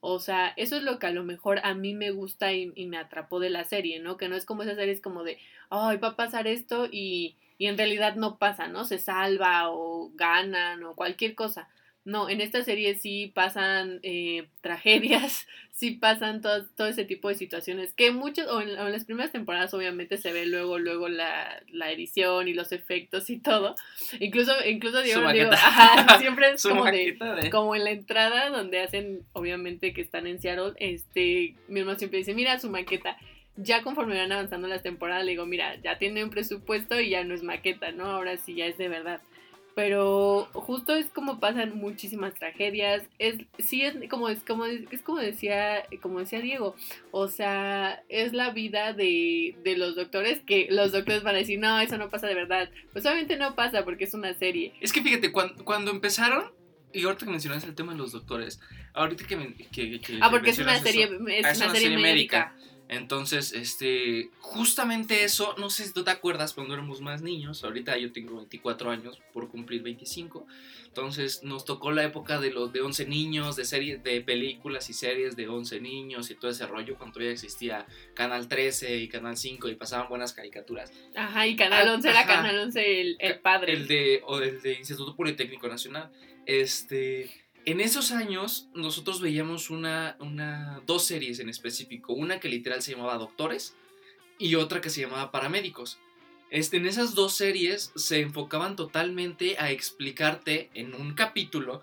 o 0.08 0.20
sea, 0.20 0.52
eso 0.56 0.76
es 0.76 0.84
lo 0.84 1.00
que 1.00 1.08
a 1.08 1.10
lo 1.10 1.24
mejor 1.24 1.60
a 1.64 1.74
mí 1.74 1.92
me 1.92 2.12
gusta 2.12 2.52
y, 2.52 2.70
me 2.86 2.96
atrapó 2.96 3.40
de 3.40 3.50
la 3.50 3.64
serie, 3.64 3.98
¿no? 3.98 4.16
Que 4.16 4.28
no 4.28 4.36
es 4.36 4.44
como 4.44 4.62
esa 4.62 4.76
serie, 4.76 4.94
es 4.94 5.00
como 5.00 5.24
de, 5.24 5.38
ay, 5.68 5.96
va 5.96 6.08
a 6.08 6.16
pasar 6.16 6.46
esto 6.46 6.86
y, 6.90 7.34
y 7.58 7.66
en 7.66 7.76
realidad 7.76 8.14
no 8.14 8.38
pasa, 8.38 8.68
¿no? 8.68 8.84
Se 8.84 8.98
salva 8.98 9.68
o 9.70 10.12
ganan 10.14 10.84
o 10.84 10.94
cualquier 10.94 11.34
cosa. 11.34 11.68
No, 12.06 12.30
en 12.30 12.40
esta 12.40 12.62
serie 12.62 12.94
sí 12.94 13.32
pasan 13.34 13.98
eh, 14.04 14.46
tragedias, 14.60 15.48
sí 15.72 15.90
pasan 15.90 16.40
todo, 16.40 16.64
todo, 16.76 16.86
ese 16.86 17.04
tipo 17.04 17.28
de 17.28 17.34
situaciones, 17.34 17.92
que 17.94 18.12
muchos, 18.12 18.46
o 18.46 18.60
en, 18.60 18.74
las 18.76 19.04
primeras 19.04 19.32
temporadas 19.32 19.74
obviamente 19.74 20.16
se 20.16 20.32
ve 20.32 20.46
luego, 20.46 20.78
luego 20.78 21.08
la, 21.08 21.60
la 21.68 21.90
edición 21.90 22.46
y 22.46 22.54
los 22.54 22.70
efectos 22.70 23.28
y 23.28 23.38
todo. 23.38 23.74
Incluso, 24.20 24.52
incluso 24.64 25.02
digo, 25.02 25.20
siempre 26.20 26.52
es 26.52 26.62
como, 26.62 26.84
de, 26.84 27.18
como 27.50 27.74
en 27.74 27.82
la 27.82 27.90
entrada 27.90 28.50
donde 28.50 28.82
hacen, 28.82 29.22
obviamente 29.32 29.92
que 29.92 30.00
están 30.00 30.28
en 30.28 30.40
Seattle, 30.40 30.74
este, 30.76 31.56
mi 31.66 31.80
hermano 31.80 31.98
siempre 31.98 32.20
dice, 32.20 32.34
mira 32.34 32.60
su 32.60 32.70
maqueta. 32.70 33.16
Ya 33.56 33.82
conforme 33.82 34.16
van 34.16 34.30
avanzando 34.30 34.68
las 34.68 34.84
temporadas, 34.84 35.24
le 35.24 35.32
digo, 35.32 35.46
mira, 35.46 35.74
ya 35.82 35.98
tiene 35.98 36.22
un 36.22 36.30
presupuesto 36.30 37.00
y 37.00 37.08
ya 37.08 37.24
no 37.24 37.34
es 37.34 37.42
maqueta, 37.42 37.90
¿no? 37.90 38.04
Ahora 38.04 38.36
sí 38.36 38.54
ya 38.54 38.66
es 38.66 38.78
de 38.78 38.88
verdad 38.88 39.22
pero 39.76 40.48
justo 40.54 40.96
es 40.96 41.10
como 41.10 41.38
pasan 41.38 41.76
muchísimas 41.76 42.32
tragedias. 42.32 43.02
Es 43.18 43.36
sí 43.58 43.82
es 43.82 43.94
como 44.08 44.30
es 44.30 44.42
como 44.42 44.64
es 44.64 45.02
como 45.02 45.18
decía 45.18 45.84
como 46.00 46.20
decía 46.20 46.40
Diego 46.40 46.74
o 47.10 47.28
sea 47.28 48.02
es 48.08 48.32
la 48.32 48.52
vida 48.52 48.94
de, 48.94 49.54
de 49.62 49.76
los 49.76 49.94
doctores 49.94 50.40
que 50.40 50.66
los 50.70 50.92
doctores 50.92 51.22
van 51.22 51.34
a 51.34 51.38
decir 51.38 51.58
no 51.58 51.78
eso 51.78 51.98
no 51.98 52.08
pasa 52.08 52.26
de 52.26 52.34
verdad 52.34 52.70
pues 52.94 53.04
obviamente 53.04 53.36
no 53.36 53.54
pasa 53.54 53.84
porque 53.84 54.04
es 54.04 54.14
una 54.14 54.32
serie. 54.32 54.72
Es 54.80 54.94
que 54.94 55.02
fíjate 55.02 55.30
cuando, 55.30 55.62
cuando 55.62 55.90
empezaron 55.90 56.52
y 56.94 57.04
ahorita 57.04 57.26
que 57.26 57.32
mencionaste 57.32 57.68
el 57.68 57.74
tema 57.74 57.92
de 57.92 57.98
los 57.98 58.12
doctores 58.12 58.58
ahorita 58.94 59.26
que, 59.26 59.54
que, 59.70 60.00
que 60.00 60.18
ah 60.22 60.30
porque 60.30 60.50
es 60.50 60.58
una 60.58 60.78
serie 60.78 61.04
es, 61.04 61.44
ah, 61.44 61.66
una, 61.66 61.74
serie, 61.74 61.98
médica 61.98 62.56
entonces, 62.88 63.52
este, 63.52 64.30
justamente 64.38 65.24
eso, 65.24 65.54
no 65.58 65.70
sé 65.70 65.84
si 65.86 65.92
tú 65.92 66.04
te 66.04 66.10
acuerdas 66.12 66.52
cuando 66.52 66.74
éramos 66.74 67.00
más 67.00 67.20
niños, 67.20 67.64
ahorita 67.64 67.98
yo 67.98 68.12
tengo 68.12 68.36
24 68.36 68.90
años 68.90 69.20
por 69.32 69.48
cumplir 69.48 69.82
25, 69.82 70.46
entonces 70.86 71.42
nos 71.42 71.64
tocó 71.64 71.90
la 71.90 72.04
época 72.04 72.38
de 72.38 72.52
los 72.52 72.72
de 72.72 72.82
11 72.82 73.06
niños, 73.06 73.56
de 73.56 73.64
series, 73.64 74.04
de 74.04 74.20
películas 74.20 74.88
y 74.88 74.92
series 74.92 75.34
de 75.34 75.48
11 75.48 75.80
niños 75.80 76.30
y 76.30 76.36
todo 76.36 76.50
ese 76.50 76.66
rollo 76.66 76.96
cuando 76.96 77.14
todavía 77.14 77.32
existía 77.32 77.86
Canal 78.14 78.46
13 78.46 78.98
y 78.98 79.08
Canal 79.08 79.36
5 79.36 79.68
y 79.68 79.74
pasaban 79.74 80.08
buenas 80.08 80.32
caricaturas. 80.32 80.92
Ajá, 81.16 81.46
y 81.46 81.56
Canal 81.56 81.88
11 81.88 82.08
ah, 82.08 82.10
era 82.12 82.26
Canal 82.26 82.58
11 82.60 83.00
el, 83.00 83.16
el 83.18 83.40
padre. 83.40 83.72
El 83.72 83.88
de, 83.88 84.22
o 84.24 84.38
el 84.38 84.62
de 84.62 84.74
Instituto 84.74 85.16
Politécnico 85.16 85.66
Nacional. 85.66 86.10
Este 86.46 87.45
en 87.66 87.80
esos 87.80 88.12
años 88.12 88.68
nosotros 88.74 89.20
veíamos 89.20 89.70
una, 89.70 90.16
una, 90.20 90.80
dos 90.86 91.04
series 91.04 91.40
en 91.40 91.48
específico, 91.48 92.12
una 92.12 92.38
que 92.38 92.48
literal 92.48 92.80
se 92.80 92.92
llamaba 92.92 93.18
Doctores 93.18 93.74
y 94.38 94.54
otra 94.54 94.80
que 94.80 94.88
se 94.88 95.00
llamaba 95.00 95.32
Paramédicos. 95.32 95.98
Este, 96.50 96.76
en 96.76 96.86
esas 96.86 97.16
dos 97.16 97.34
series 97.34 97.90
se 97.96 98.20
enfocaban 98.20 98.76
totalmente 98.76 99.56
a 99.58 99.72
explicarte 99.72 100.70
en 100.74 100.94
un 100.94 101.14
capítulo 101.14 101.82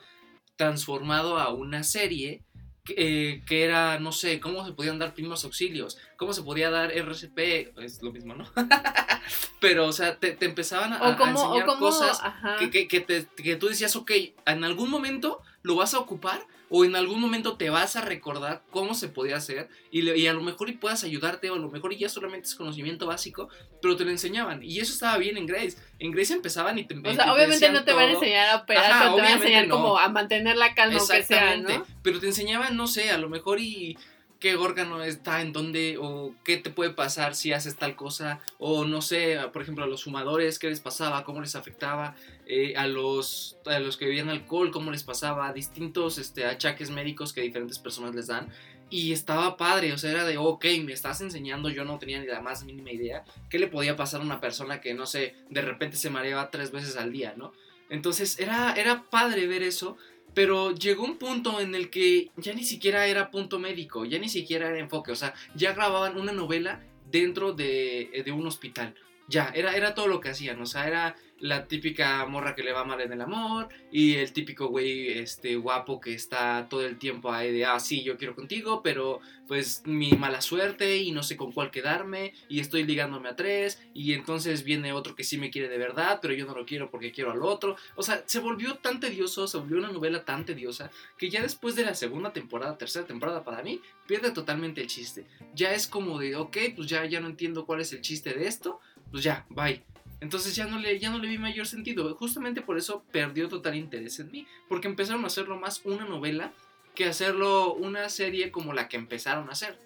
transformado 0.56 1.38
a 1.38 1.54
una 1.54 1.84
serie 1.84 2.44
que, 2.86 2.96
eh, 2.98 3.44
era, 3.50 4.00
no 4.00 4.14
sé, 4.14 4.40
cómo 4.40 4.66
se 4.66 4.72
podían 4.72 5.00
dar 5.00 5.14
primeros 5.14 5.44
auxilios, 5.44 5.98
cómo 6.16 6.32
se 6.32 6.44
podía 6.44 6.70
dar 6.70 6.92
RCP, 6.92 7.78
es 7.82 8.02
lo 8.02 8.14
mismo, 8.14 8.36
¿no? 8.36 8.50
Pero, 9.60 9.88
o 9.88 9.92
sea, 9.92 10.18
te, 10.18 10.38
empezaban 10.46 10.94
a, 10.94 11.10
enseñar 11.10 11.66
cosas 11.78 12.22
que, 12.60 12.88
que, 12.88 12.88
que 12.88 13.56
tú 13.58 13.68
decías, 13.68 13.96
ok, 13.98 14.12
en 14.46 14.64
algún 14.64 14.90
momento 14.90 15.42
lo 15.64 15.76
vas 15.76 15.94
a 15.94 16.00
ocupar 16.00 16.46
o 16.70 16.86
en 16.86 16.96
algún 16.96 17.20
momento 17.20 17.56
te 17.56 17.70
vas 17.70 17.96
a 17.96 18.02
recordar 18.02 18.64
cómo 18.72 18.96
se 18.96 19.08
podía 19.08 19.38
hacer 19.38 19.70
y, 19.92 20.28
a 20.28 20.34
lo 20.34 20.42
mejor 20.42 20.70
y 20.70 20.74
puedas 20.74 21.04
ayudarte 21.04 21.50
o 21.50 21.56
a 21.56 21.60
lo 21.60 21.70
mejor 21.70 21.94
y 21.94 21.98
ya 21.98 22.10
solamente 22.10 22.48
es 22.48 22.56
conocimiento 22.56 23.06
básico, 23.06 23.48
pero 23.82 23.96
te 23.96 24.04
lo 24.06 24.12
enseñaban. 24.12 24.64
Y 24.64 24.80
eso 24.80 24.92
estaba 24.92 25.18
bien 25.18 25.38
en 25.38 25.46
Grace. 25.46 25.78
En 26.00 26.12
Grace 26.12 26.34
empezaban 26.34 26.78
y 26.78 26.86
te 26.86 26.98
O 26.98 27.14
sea, 27.14 27.34
obviamente 27.34 27.72
no 27.72 27.84
te 27.84 27.94
van 27.94 28.10
a 28.10 28.12
enseñar 28.14 28.50
a 28.50 28.56
operar, 28.58 28.92
pero 29.00 29.16
te 29.16 29.22
van 29.22 29.32
a 29.32 29.36
enseñar 29.36 29.70
como 29.70 29.98
a 29.98 30.10
mantener 30.10 30.58
la 30.58 30.74
calma 30.74 31.00
que 31.00 31.24
sea, 31.24 31.58
¿no? 31.58 31.86
Pero 32.02 32.20
te 32.20 32.28
enseñaban, 32.28 32.76
no 32.76 32.88
sé, 32.88 33.12
a 33.12 33.18
lo 33.18 33.30
mejor 33.30 33.60
y 33.60 33.98
qué 34.44 34.58
órgano 34.58 35.02
está 35.02 35.40
en 35.40 35.54
dónde 35.54 35.98
o 35.98 36.36
qué 36.44 36.58
te 36.58 36.70
puede 36.70 36.90
pasar 36.90 37.34
si 37.34 37.54
haces 37.54 37.78
tal 37.78 37.96
cosa 37.96 38.42
o 38.58 38.84
no 38.84 39.02
sé, 39.02 39.38
por 39.54 39.62
ejemplo 39.62 39.86
a 39.86 39.88
los 39.88 40.04
fumadores, 40.04 40.60
qué 40.60 40.68
les 40.68 40.82
pasaba, 40.82 41.24
cómo 41.24 41.40
les 41.40 41.56
afectaba, 41.56 42.14
eh, 42.48 42.76
a, 42.76 42.88
los, 42.88 43.58
a 43.66 43.80
los 43.80 43.98
que 43.98 44.06
bebían 44.06 44.30
alcohol, 44.30 44.72
cómo 44.72 44.92
les 44.92 45.04
pasaba, 45.04 45.52
distintos 45.54 46.18
este, 46.18 46.46
achaques 46.46 46.90
médicos 46.90 47.34
que 47.34 47.42
diferentes 47.42 47.80
personas 47.80 48.16
les 48.16 48.28
dan. 48.28 48.50
Y 48.90 49.12
estaba 49.12 49.58
padre, 49.58 49.92
o 49.94 49.98
sea, 49.98 50.12
era 50.12 50.24
de, 50.24 50.38
ok, 50.38 50.66
me 50.84 50.94
estás 50.94 51.22
enseñando, 51.22 51.70
yo 51.70 51.84
no 51.84 51.98
tenía 51.98 52.20
ni 52.20 52.28
la 52.28 52.42
más 52.42 52.64
mínima 52.64 52.92
idea 52.92 53.24
qué 53.50 53.58
le 53.58 53.68
podía 53.68 53.96
pasar 53.96 54.22
a 54.22 54.24
una 54.24 54.40
persona 54.40 54.82
que, 54.82 54.94
no 54.94 55.06
sé, 55.06 55.36
de 55.50 55.62
repente 55.62 55.98
se 55.98 56.12
mareaba 56.12 56.52
tres 56.52 56.72
veces 56.72 56.96
al 56.98 57.12
día, 57.12 57.34
¿no? 57.36 57.54
Entonces 57.90 58.40
era, 58.40 58.74
era 58.74 59.04
padre 59.10 59.48
ver 59.48 59.64
eso 59.64 59.98
pero 60.34 60.74
llegó 60.74 61.04
un 61.04 61.18
punto 61.18 61.60
en 61.60 61.76
el 61.76 61.90
que 61.90 62.32
ya 62.38 62.54
ni 62.54 62.64
siquiera 62.64 63.08
era 63.08 63.30
punto 63.32 63.60
médico, 63.60 64.06
ya 64.06 64.20
ni 64.20 64.30
siquiera 64.30 64.70
era 64.70 64.80
enfoque, 64.80 65.12
o 65.12 65.16
sea, 65.16 65.34
ya 65.56 65.74
grababan 65.74 66.18
una 66.18 66.32
novela 66.32 66.82
dentro 67.12 67.54
de, 67.54 68.24
de 68.26 68.32
un 68.32 68.48
hospital. 68.48 68.96
Ya, 69.28 69.52
era, 69.56 69.76
era 69.76 69.94
todo 69.94 70.08
lo 70.08 70.20
que 70.20 70.30
hacían, 70.30 70.60
o 70.62 70.66
sea, 70.66 70.88
era 70.88 71.16
la 71.44 71.68
típica 71.68 72.26
morra 72.26 72.56
que 72.56 72.64
le 72.64 72.72
va 72.72 72.86
mal 72.86 73.02
en 73.02 73.12
el 73.12 73.20
amor 73.20 73.68
y 73.92 74.16
el 74.16 74.32
típico 74.32 74.68
güey 74.68 75.10
este 75.10 75.58
guapo 75.58 76.00
que 76.00 76.14
está 76.14 76.68
todo 76.70 76.86
el 76.86 76.98
tiempo 76.98 77.34
ahí 77.34 77.52
de 77.52 77.66
ah 77.66 77.82
sí 77.82 78.02
yo 78.02 78.18
quiero 78.18 78.34
contigo 78.34 78.82
pero 78.82 79.20
pues 79.46 79.82
mi 79.86 80.12
mala 80.12 80.40
suerte 80.40 80.96
y 80.96 81.12
no 81.12 81.22
sé 81.22 81.36
con 81.36 81.52
cuál 81.52 81.70
quedarme 81.70 82.34
y 82.48 82.62
estoy 82.62 82.84
ligándome 82.86 83.28
a 83.28 83.36
tres 83.36 83.82
y 83.94 84.14
entonces 84.14 84.64
viene 84.64 84.94
otro 84.94 85.16
que 85.16 85.26
sí 85.26 85.38
me 85.38 85.52
quiere 85.52 85.68
de 85.68 85.78
verdad 85.78 86.20
pero 86.22 86.34
yo 86.34 86.46
no 86.46 86.56
lo 86.56 86.66
quiero 86.66 86.90
porque 86.90 87.12
quiero 87.12 87.34
al 87.34 87.44
otro 87.44 87.76
o 87.98 88.04
sea 88.04 88.24
se 88.26 88.40
volvió 88.40 88.76
tan 88.76 89.02
tedioso 89.02 89.46
se 89.46 89.58
volvió 89.58 89.80
una 89.80 89.92
novela 89.92 90.24
tan 90.24 90.46
tediosa 90.46 90.92
que 91.18 91.30
ya 91.30 91.42
después 91.42 91.76
de 91.76 91.84
la 91.84 91.94
segunda 91.94 92.32
temporada 92.32 92.78
tercera 92.78 93.06
temporada 93.06 93.44
para 93.44 93.62
mí 93.62 93.82
pierde 94.08 94.32
totalmente 94.32 94.80
el 94.80 94.88
chiste. 94.88 95.26
Ya 95.54 95.74
es 95.74 95.88
como 95.88 96.20
de 96.20 96.38
ok 96.38 96.58
pues 96.74 96.88
ya 96.88 97.04
ya 97.04 97.20
no 97.20 97.28
entiendo 97.28 97.66
cuál 97.66 97.82
es 97.82 97.92
el 97.92 98.00
chiste 98.00 98.34
de 98.34 98.48
esto 98.48 98.80
pues 99.12 99.26
ya 99.26 99.46
bye 99.50 99.84
entonces 100.24 100.56
ya 100.56 100.66
no, 100.66 100.80
le, 100.80 100.98
ya 101.00 101.10
no 101.10 101.20
le 101.20 101.28
vi 101.28 101.38
mayor 101.38 101.68
sentido. 101.68 102.16
Justamente 102.16 102.62
por 102.62 102.78
eso 102.78 103.04
perdió 103.12 103.50
total 103.50 103.76
interés 103.76 104.20
en 104.22 104.32
mí. 104.32 104.48
Porque 104.70 104.88
empezaron 104.88 105.26
a 105.26 105.28
hacerlo 105.28 105.58
más 105.60 105.82
una 105.84 106.06
novela 106.06 106.54
que 106.96 107.06
hacerlo 107.06 107.74
una 107.74 108.08
serie 108.08 108.50
como 108.50 108.72
la 108.72 108.88
que 108.88 108.96
empezaron 108.96 109.50
a 109.50 109.52
hacer. 109.52 109.78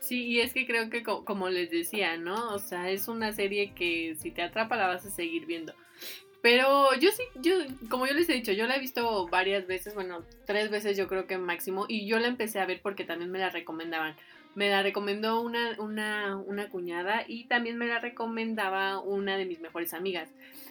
Sí, 0.00 0.24
y 0.24 0.40
es 0.40 0.52
que 0.52 0.66
creo 0.66 0.90
que 0.90 1.04
como 1.04 1.48
les 1.50 1.70
decía, 1.70 2.16
¿no? 2.16 2.52
O 2.52 2.58
sea, 2.58 2.90
es 2.90 3.06
una 3.06 3.32
serie 3.32 3.72
que 3.72 4.16
si 4.18 4.32
te 4.32 4.42
atrapa 4.42 4.76
la 4.76 4.88
vas 4.88 5.06
a 5.06 5.10
seguir 5.10 5.46
viendo. 5.46 5.72
Pero 6.42 6.92
yo 6.96 7.10
sí, 7.12 7.22
yo, 7.36 7.54
como 7.88 8.08
yo 8.08 8.14
les 8.14 8.28
he 8.28 8.32
dicho, 8.32 8.50
yo 8.50 8.66
la 8.66 8.74
he 8.74 8.80
visto 8.80 9.28
varias 9.28 9.68
veces, 9.68 9.94
bueno, 9.94 10.24
tres 10.46 10.70
veces 10.70 10.96
yo 10.96 11.06
creo 11.06 11.26
que 11.26 11.38
máximo, 11.38 11.84
y 11.86 12.06
yo 12.06 12.18
la 12.18 12.26
empecé 12.26 12.58
a 12.58 12.66
ver 12.66 12.80
porque 12.82 13.04
también 13.04 13.30
me 13.30 13.38
la 13.38 13.50
recomendaban 13.50 14.16
me 14.54 14.68
la 14.68 14.82
recomendó 14.82 15.40
una, 15.40 15.76
una, 15.78 16.36
una, 16.36 16.68
cuñada 16.68 17.24
y 17.26 17.44
también 17.44 17.78
me 17.78 17.86
la 17.86 18.00
recomendaba 18.00 19.00
una 19.00 19.36
de 19.36 19.46
mis 19.46 19.60
mejores 19.60 19.94
amigas. 19.94 20.28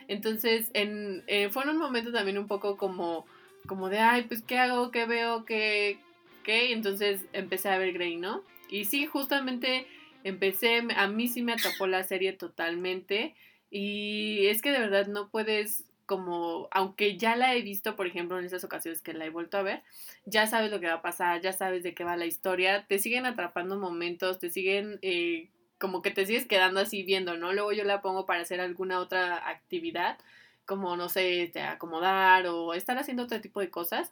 Entonces, 0.07 0.69
en, 0.73 1.23
eh, 1.27 1.49
fue 1.49 1.63
en 1.63 1.69
un 1.69 1.77
momento 1.77 2.11
también 2.11 2.37
un 2.37 2.47
poco 2.47 2.77
como, 2.77 3.25
como 3.67 3.89
de, 3.89 3.99
ay, 3.99 4.23
pues, 4.23 4.41
¿qué 4.41 4.57
hago? 4.59 4.91
¿Qué 4.91 5.05
veo? 5.05 5.45
¿Qué? 5.45 5.99
¿Qué? 6.43 6.71
entonces 6.73 7.25
empecé 7.33 7.69
a 7.69 7.77
ver 7.77 7.93
Grey, 7.93 8.17
¿no? 8.17 8.43
Y 8.69 8.85
sí, 8.85 9.05
justamente 9.05 9.85
empecé, 10.23 10.83
a 10.95 11.07
mí 11.07 11.27
sí 11.27 11.41
me 11.41 11.53
atrapó 11.53 11.87
la 11.87 12.03
serie 12.03 12.33
totalmente. 12.33 13.35
Y 13.71 14.47
es 14.47 14.61
que 14.61 14.71
de 14.71 14.79
verdad 14.79 15.07
no 15.07 15.29
puedes 15.29 15.85
como, 16.09 16.69
aunque 16.71 17.17
ya 17.17 17.35
la 17.35 17.53
he 17.53 17.61
visto, 17.61 17.95
por 17.95 18.07
ejemplo, 18.07 18.39
en 18.39 18.45
esas 18.45 18.63
ocasiones 18.63 19.03
que 19.03 19.13
la 19.13 19.25
he 19.25 19.29
vuelto 19.29 19.59
a 19.59 19.61
ver, 19.61 19.83
ya 20.25 20.47
sabes 20.47 20.71
lo 20.71 20.79
que 20.79 20.87
va 20.87 20.95
a 20.95 21.01
pasar, 21.03 21.39
ya 21.39 21.53
sabes 21.53 21.83
de 21.83 21.93
qué 21.93 22.03
va 22.03 22.17
la 22.17 22.25
historia, 22.25 22.87
te 22.87 22.97
siguen 22.97 23.27
atrapando 23.27 23.77
momentos, 23.77 24.39
te 24.39 24.49
siguen, 24.49 24.97
eh, 25.03 25.51
como 25.77 26.01
que 26.01 26.09
te 26.09 26.25
sigues 26.25 26.47
quedando 26.47 26.79
así 26.79 27.03
viendo, 27.03 27.37
¿no? 27.37 27.53
Luego 27.53 27.73
yo 27.73 27.83
la 27.83 28.01
pongo 28.01 28.25
para 28.25 28.41
hacer 28.41 28.59
alguna 28.59 28.99
otra 28.99 29.47
actividad, 29.47 30.17
como, 30.65 30.97
no 30.97 31.09
sé, 31.09 31.43
este, 31.43 31.61
acomodar 31.61 32.47
o 32.47 32.73
estar 32.73 32.97
haciendo 32.97 33.25
otro 33.25 33.39
tipo 33.39 33.59
de 33.59 33.69
cosas. 33.69 34.11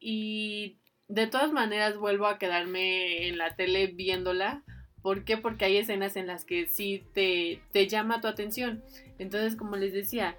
Y 0.00 0.78
de 1.06 1.28
todas 1.28 1.52
maneras 1.52 1.96
vuelvo 1.96 2.26
a 2.26 2.38
quedarme 2.40 3.28
en 3.28 3.38
la 3.38 3.54
tele 3.54 3.86
viéndola. 3.86 4.64
¿Por 5.00 5.24
qué? 5.24 5.36
Porque 5.36 5.66
hay 5.66 5.76
escenas 5.76 6.16
en 6.16 6.26
las 6.26 6.44
que 6.44 6.66
sí 6.66 7.04
te, 7.14 7.60
te 7.70 7.86
llama 7.86 8.20
tu 8.20 8.26
atención. 8.26 8.82
Entonces, 9.20 9.54
como 9.54 9.76
les 9.76 9.92
decía, 9.92 10.36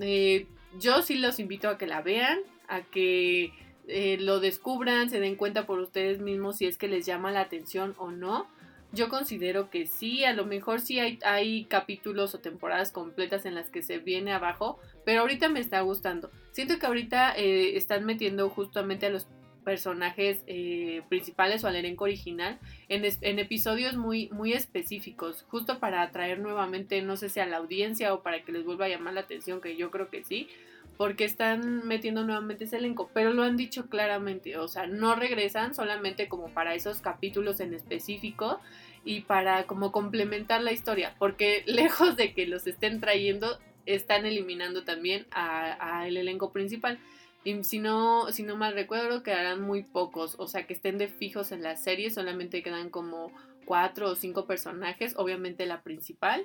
eh, 0.00 0.46
yo 0.78 1.02
sí 1.02 1.16
los 1.16 1.38
invito 1.38 1.68
a 1.68 1.78
que 1.78 1.86
la 1.86 2.02
vean, 2.02 2.38
a 2.68 2.82
que 2.82 3.52
eh, 3.88 4.18
lo 4.18 4.40
descubran, 4.40 5.10
se 5.10 5.20
den 5.20 5.36
cuenta 5.36 5.66
por 5.66 5.78
ustedes 5.78 6.20
mismos 6.20 6.56
si 6.56 6.66
es 6.66 6.76
que 6.76 6.88
les 6.88 7.06
llama 7.06 7.30
la 7.30 7.40
atención 7.40 7.94
o 7.98 8.10
no. 8.10 8.46
Yo 8.92 9.08
considero 9.08 9.68
que 9.68 9.86
sí, 9.86 10.24
a 10.24 10.32
lo 10.32 10.46
mejor 10.46 10.80
sí 10.80 10.98
hay, 11.00 11.18
hay 11.24 11.64
capítulos 11.64 12.34
o 12.34 12.40
temporadas 12.40 12.92
completas 12.92 13.44
en 13.44 13.54
las 13.54 13.68
que 13.68 13.82
se 13.82 13.98
viene 13.98 14.32
abajo, 14.32 14.78
pero 15.04 15.20
ahorita 15.20 15.48
me 15.48 15.60
está 15.60 15.80
gustando. 15.80 16.30
Siento 16.52 16.78
que 16.78 16.86
ahorita 16.86 17.36
eh, 17.36 17.76
están 17.76 18.04
metiendo 18.04 18.48
justamente 18.48 19.06
a 19.06 19.10
los 19.10 19.26
personajes 19.66 20.44
eh, 20.46 21.02
principales 21.08 21.64
o 21.64 21.66
al 21.66 21.74
elenco 21.74 22.04
original 22.04 22.60
en, 22.88 23.04
episodios 23.40 23.96
muy, 23.96 24.28
muy 24.28 24.52
específicos, 24.52 25.44
justo 25.48 25.80
para 25.80 26.02
atraer 26.02 26.38
nuevamente, 26.38 27.02
no 27.02 27.16
sé 27.16 27.28
si 27.28 27.40
a 27.40 27.46
la 27.46 27.56
audiencia 27.56 28.14
o 28.14 28.22
para 28.22 28.44
que 28.44 28.52
les 28.52 28.64
vuelva 28.64 28.84
a 28.84 28.88
llamar 28.88 29.14
la 29.14 29.22
atención, 29.22 29.60
que 29.60 29.76
yo 29.76 29.90
creo 29.90 30.08
que 30.08 30.22
sí, 30.22 30.48
porque 30.96 31.24
están 31.24 31.84
metiendo 31.84 32.22
nuevamente 32.22 32.62
ese 32.62 32.76
elenco, 32.76 33.10
pero 33.12 33.32
lo 33.32 33.42
han 33.42 33.56
dicho 33.56 33.86
claramente, 33.86 34.56
o 34.56 34.68
sea, 34.68 34.86
no 34.86 35.16
regresan 35.16 35.74
solamente 35.74 36.28
como 36.28 36.50
para 36.50 36.76
esos 36.76 37.00
capítulos 37.00 37.58
en 37.58 37.74
específico 37.74 38.60
y 39.04 39.22
para 39.22 39.64
como 39.64 39.90
complementar 39.90 40.62
la 40.62 40.70
historia, 40.70 41.16
porque 41.18 41.64
lejos 41.66 42.16
de 42.16 42.34
que 42.34 42.46
los 42.46 42.68
estén 42.68 43.00
trayendo, 43.00 43.58
están 43.84 44.26
eliminando 44.26 44.84
también 44.84 45.26
al 45.32 46.16
elenco 46.16 46.52
principal. 46.52 47.00
Y 47.46 47.62
si 47.62 47.78
no, 47.78 48.32
si 48.32 48.42
no 48.42 48.56
mal 48.56 48.74
recuerdo, 48.74 49.22
quedarán 49.22 49.60
muy 49.60 49.84
pocos. 49.84 50.34
O 50.40 50.48
sea, 50.48 50.66
que 50.66 50.72
estén 50.72 50.98
de 50.98 51.06
fijos 51.06 51.52
en 51.52 51.62
la 51.62 51.76
serie. 51.76 52.10
Solamente 52.10 52.60
quedan 52.60 52.90
como 52.90 53.30
cuatro 53.64 54.10
o 54.10 54.16
cinco 54.16 54.46
personajes. 54.46 55.14
Obviamente 55.16 55.64
la 55.64 55.82
principal. 55.82 56.44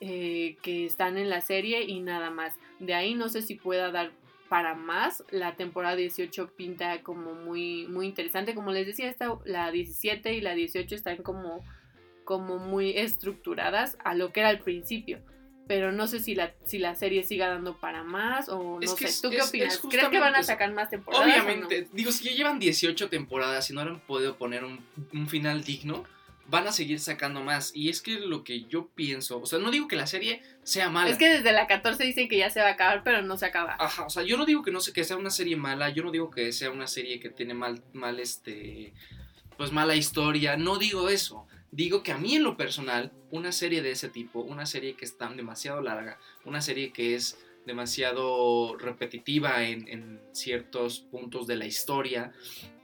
Eh, 0.00 0.56
que 0.62 0.86
están 0.86 1.18
en 1.18 1.30
la 1.30 1.40
serie 1.40 1.82
y 1.82 1.98
nada 1.98 2.30
más. 2.30 2.54
De 2.78 2.94
ahí 2.94 3.14
no 3.14 3.28
sé 3.28 3.42
si 3.42 3.56
pueda 3.56 3.90
dar 3.90 4.12
para 4.48 4.76
más. 4.76 5.24
La 5.32 5.56
temporada 5.56 5.96
18 5.96 6.52
pinta 6.54 7.02
como 7.02 7.34
muy, 7.34 7.88
muy 7.88 8.06
interesante. 8.06 8.54
Como 8.54 8.70
les 8.70 8.86
decía, 8.86 9.10
esta, 9.10 9.36
la 9.46 9.72
17 9.72 10.32
y 10.32 10.40
la 10.42 10.54
18 10.54 10.94
están 10.94 11.24
como, 11.24 11.64
como 12.22 12.58
muy 12.58 12.90
estructuradas 12.90 13.98
a 14.04 14.14
lo 14.14 14.32
que 14.32 14.38
era 14.38 14.50
al 14.50 14.60
principio 14.60 15.18
pero 15.66 15.92
no 15.92 16.06
sé 16.06 16.20
si 16.20 16.34
la, 16.34 16.52
si 16.64 16.78
la 16.78 16.94
serie 16.94 17.24
siga 17.24 17.48
dando 17.48 17.76
para 17.76 18.04
más 18.04 18.48
o 18.48 18.78
no 18.80 18.96
sé. 18.96 19.08
¿Tú 19.20 19.30
qué 19.30 19.42
opinas? 19.42 19.78
¿Crees 19.78 20.08
que 20.08 20.20
van 20.20 20.34
a 20.34 20.42
sacar 20.42 20.72
más 20.72 20.90
temporadas? 20.90 21.26
Obviamente, 21.26 21.88
digo, 21.92 22.12
si 22.12 22.24
ya 22.24 22.32
llevan 22.32 22.58
18 22.58 23.08
temporadas 23.08 23.70
y 23.70 23.74
no 23.74 23.80
han 23.80 24.00
podido 24.00 24.36
poner 24.36 24.64
un, 24.64 24.84
un, 25.12 25.28
final 25.28 25.64
digno, 25.64 26.04
van 26.48 26.68
a 26.68 26.72
seguir 26.72 27.00
sacando 27.00 27.42
más. 27.42 27.72
Y 27.74 27.88
es 27.88 28.00
que 28.00 28.20
lo 28.20 28.44
que 28.44 28.64
yo 28.64 28.88
pienso, 28.94 29.40
o 29.40 29.46
sea, 29.46 29.58
no 29.58 29.70
digo 29.70 29.88
que 29.88 29.96
la 29.96 30.06
serie 30.06 30.42
sea 30.62 30.88
mala. 30.88 31.10
Es 31.10 31.18
que 31.18 31.28
desde 31.28 31.52
la 31.52 31.66
14 31.66 32.04
dicen 32.04 32.28
que 32.28 32.38
ya 32.38 32.50
se 32.50 32.60
va 32.60 32.68
a 32.68 32.72
acabar, 32.72 33.02
pero 33.02 33.22
no 33.22 33.36
se 33.36 33.46
acaba. 33.46 33.76
Ajá, 33.78 34.06
o 34.06 34.10
sea, 34.10 34.22
yo 34.22 34.36
no 34.36 34.46
digo 34.46 34.62
que 34.62 34.70
no 34.70 34.80
que 34.94 35.04
sea 35.04 35.16
una 35.16 35.30
serie 35.30 35.56
mala, 35.56 35.90
yo 35.90 36.04
no 36.04 36.12
digo 36.12 36.30
que 36.30 36.52
sea 36.52 36.70
una 36.70 36.86
serie 36.86 37.18
que 37.18 37.30
tiene 37.30 37.54
mal, 37.54 37.82
mal 37.92 38.20
este, 38.20 38.92
pues 39.56 39.72
mala 39.72 39.96
historia, 39.96 40.56
no 40.56 40.78
digo 40.78 41.08
eso. 41.08 41.46
Digo 41.76 42.02
que 42.02 42.10
a 42.12 42.16
mí 42.18 42.34
en 42.36 42.42
lo 42.42 42.56
personal, 42.56 43.12
una 43.30 43.52
serie 43.52 43.82
de 43.82 43.90
ese 43.90 44.08
tipo, 44.08 44.40
una 44.40 44.64
serie 44.64 44.94
que 44.94 45.04
es 45.04 45.18
tan 45.18 45.36
demasiado 45.36 45.82
larga, 45.82 46.18
una 46.46 46.62
serie 46.62 46.90
que 46.90 47.14
es 47.14 47.38
demasiado 47.66 48.76
repetitiva 48.78 49.64
en, 49.64 49.86
en 49.88 50.20
ciertos 50.32 51.00
puntos 51.00 51.46
de 51.46 51.56
la 51.56 51.66
historia. 51.66 52.32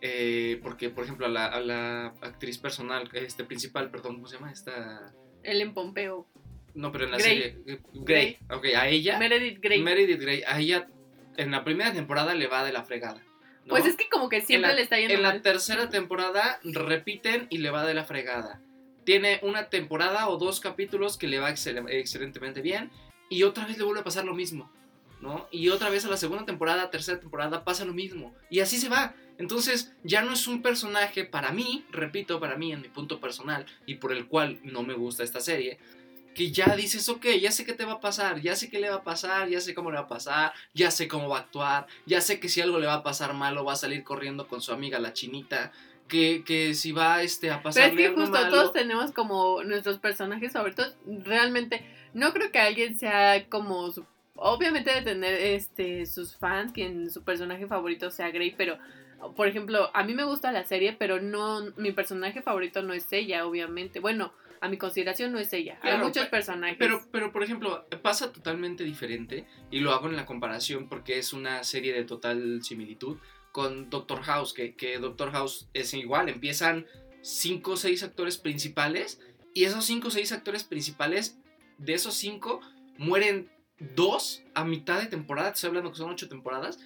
eh, 0.00 0.58
porque, 0.62 0.90
por 0.90 1.04
ejemplo, 1.04 1.26
a 1.26 1.28
la, 1.28 1.46
a 1.46 1.60
la 1.60 2.06
actriz 2.20 2.58
personal, 2.58 3.08
este 3.14 3.44
principal, 3.44 3.90
perdón, 3.90 4.16
¿cómo 4.16 4.26
se 4.26 4.36
llama? 4.36 4.50
Esta. 4.52 5.12
Ellen 5.42 5.72
Pompeo. 5.74 6.26
No, 6.74 6.90
pero 6.92 7.04
en 7.04 7.12
la 7.12 7.18
Grey. 7.18 7.28
serie. 7.38 7.58
eh, 7.66 7.78
Grey. 7.94 8.38
Ok, 8.50 8.64
a 8.76 8.88
ella. 8.88 9.18
Meredith 9.18 9.60
Grey. 9.60 9.80
Meredith 9.82 10.20
Grey, 10.20 10.42
a 10.46 10.58
ella 10.58 10.88
en 11.36 11.50
la 11.50 11.64
primera 11.64 11.92
temporada 11.92 12.34
le 12.34 12.46
va 12.46 12.64
de 12.64 12.72
la 12.72 12.82
fregada. 12.84 13.22
¿no? 13.64 13.68
Pues 13.70 13.86
es 13.86 13.96
que 13.96 14.08
como 14.10 14.28
que 14.28 14.40
siempre 14.40 14.70
la- 14.70 14.76
le 14.76 14.82
está 14.82 14.98
yendo 14.98 15.14
En 15.14 15.22
la 15.22 15.40
tercera 15.40 15.88
temporada 15.88 16.58
repiten 16.64 17.46
y 17.50 17.58
le 17.58 17.70
va 17.70 17.86
de 17.86 17.94
la 17.94 18.04
fregada. 18.04 18.60
Tiene 19.04 19.40
una 19.42 19.68
temporada 19.68 20.28
o 20.28 20.38
dos 20.38 20.60
capítulos 20.60 21.16
que 21.16 21.26
le 21.26 21.40
va 21.40 21.50
excel- 21.50 21.88
excelentemente 21.90 22.60
bien 22.60 22.90
y 23.28 23.42
otra 23.42 23.66
vez 23.66 23.78
le 23.78 23.84
vuelve 23.84 24.00
a 24.00 24.04
pasar 24.04 24.24
lo 24.24 24.34
mismo, 24.34 24.70
¿no? 25.20 25.48
Y 25.50 25.68
otra 25.70 25.90
vez 25.90 26.04
a 26.04 26.08
la 26.08 26.16
segunda 26.16 26.44
temporada, 26.44 26.90
tercera 26.90 27.18
temporada 27.18 27.64
pasa 27.64 27.84
lo 27.84 27.92
mismo 27.92 28.34
y 28.50 28.60
así 28.60 28.78
se 28.78 28.88
va. 28.88 29.14
Entonces 29.38 29.92
ya 30.04 30.22
no 30.22 30.34
es 30.34 30.46
un 30.46 30.62
personaje 30.62 31.24
para 31.24 31.52
mí, 31.52 31.84
repito, 31.90 32.38
para 32.38 32.56
mí 32.56 32.72
en 32.72 32.82
mi 32.82 32.88
punto 32.88 33.18
personal 33.18 33.66
y 33.86 33.96
por 33.96 34.12
el 34.12 34.26
cual 34.28 34.60
no 34.62 34.82
me 34.82 34.94
gusta 34.94 35.24
esta 35.24 35.40
serie, 35.40 35.78
que 36.34 36.50
ya 36.50 36.76
dices, 36.76 37.08
ok, 37.08 37.26
ya 37.40 37.50
sé 37.50 37.64
qué 37.64 37.72
te 37.72 37.84
va 37.84 37.94
a 37.94 38.00
pasar, 38.00 38.40
ya 38.40 38.54
sé 38.56 38.70
qué 38.70 38.78
le 38.78 38.88
va 38.88 38.96
a 38.96 39.04
pasar, 39.04 39.48
ya 39.48 39.60
sé 39.60 39.74
cómo 39.74 39.90
le 39.90 39.96
va 39.96 40.04
a 40.04 40.08
pasar, 40.08 40.52
ya 40.74 40.90
sé 40.90 41.08
cómo 41.08 41.28
va 41.28 41.38
a 41.38 41.40
actuar, 41.40 41.86
ya 42.06 42.20
sé 42.20 42.40
que 42.40 42.48
si 42.48 42.60
algo 42.60 42.78
le 42.78 42.86
va 42.86 42.94
a 42.94 43.02
pasar 43.02 43.34
malo 43.34 43.64
va 43.64 43.72
a 43.72 43.76
salir 43.76 44.02
corriendo 44.04 44.46
con 44.46 44.62
su 44.62 44.72
amiga 44.72 44.98
la 44.98 45.12
chinita, 45.12 45.72
que, 46.08 46.44
que 46.44 46.74
si 46.74 46.92
va 46.92 47.22
este, 47.22 47.50
a 47.50 47.54
Pero 47.54 47.62
pasar 47.62 47.90
es 47.90 47.96
que 47.96 48.06
algo 48.06 48.20
justo 48.22 48.32
malo, 48.38 48.50
todos 48.50 48.72
tenemos 48.72 49.12
como 49.12 49.62
nuestros 49.64 49.98
personajes 49.98 50.52
favoritos. 50.52 50.96
Realmente, 51.06 51.84
no 52.14 52.32
creo 52.32 52.50
que 52.52 52.58
alguien 52.58 52.98
sea 52.98 53.46
como 53.48 53.90
su- 53.92 54.06
Obviamente 54.34 54.90
debe 54.90 55.02
tener 55.02 55.34
este 55.34 56.04
sus 56.06 56.36
fans, 56.36 56.72
quien 56.72 57.10
su 57.10 57.22
personaje 57.22 57.66
favorito 57.66 58.10
sea 58.10 58.30
Grey, 58.30 58.54
pero 58.56 58.78
por 59.36 59.46
ejemplo, 59.46 59.90
a 59.94 60.02
mí 60.02 60.14
me 60.14 60.24
gusta 60.24 60.50
la 60.50 60.64
serie, 60.64 60.94
pero 60.98 61.20
no 61.20 61.60
mi 61.76 61.92
personaje 61.92 62.42
favorito 62.42 62.82
no 62.82 62.92
es 62.92 63.12
ella, 63.12 63.46
obviamente. 63.46 64.00
Bueno, 64.00 64.32
a 64.60 64.68
mi 64.68 64.78
consideración 64.78 65.32
no 65.32 65.38
es 65.38 65.52
ella. 65.52 65.78
Hay 65.82 65.98
muchos 65.98 66.24
pe- 66.24 66.30
personajes. 66.30 66.76
Pero, 66.78 67.02
pero, 67.12 67.30
por 67.30 67.44
ejemplo, 67.44 67.86
pasa 68.02 68.32
totalmente 68.32 68.82
diferente 68.84 69.46
y 69.70 69.78
lo 69.80 69.92
hago 69.92 70.08
en 70.08 70.16
la 70.16 70.26
comparación 70.26 70.88
porque 70.88 71.18
es 71.18 71.32
una 71.32 71.62
serie 71.62 71.92
de 71.92 72.04
total 72.04 72.62
similitud 72.64 73.18
con 73.52 73.90
Doctor 73.90 74.22
House, 74.22 74.52
que, 74.52 74.98
Doctor 74.98 75.30
House 75.30 75.68
es 75.74 75.94
igual, 75.94 76.28
empiezan 76.28 76.86
5 77.20 77.70
o 77.70 77.76
6 77.76 78.02
actores 78.02 78.38
principales 78.38 79.20
y 79.54 79.64
esos 79.64 79.84
5 79.84 80.08
o 80.08 80.10
6 80.10 80.32
actores 80.32 80.64
principales, 80.64 81.38
de 81.78 81.94
esos 81.94 82.14
5, 82.14 82.60
mueren 82.98 83.50
2 83.78 84.42
a 84.54 84.64
mitad 84.64 85.00
de 85.00 85.06
temporada, 85.06 85.50
te 85.50 85.56
estoy 85.56 85.68
hablando 85.68 85.92
que 85.92 85.98
son 85.98 86.10
8 86.10 86.28
temporadas, 86.28 86.78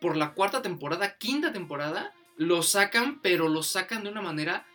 por 0.00 0.16
la 0.16 0.32
cuarta 0.32 0.62
temporada, 0.62 1.18
quinta 1.18 1.52
temporada, 1.52 2.14
lo 2.36 2.62
sacan, 2.62 3.20
pero 3.20 3.48
lo 3.48 3.62
sacan 3.62 4.02
de 4.02 4.10
una 4.10 4.22
manera 4.22 4.66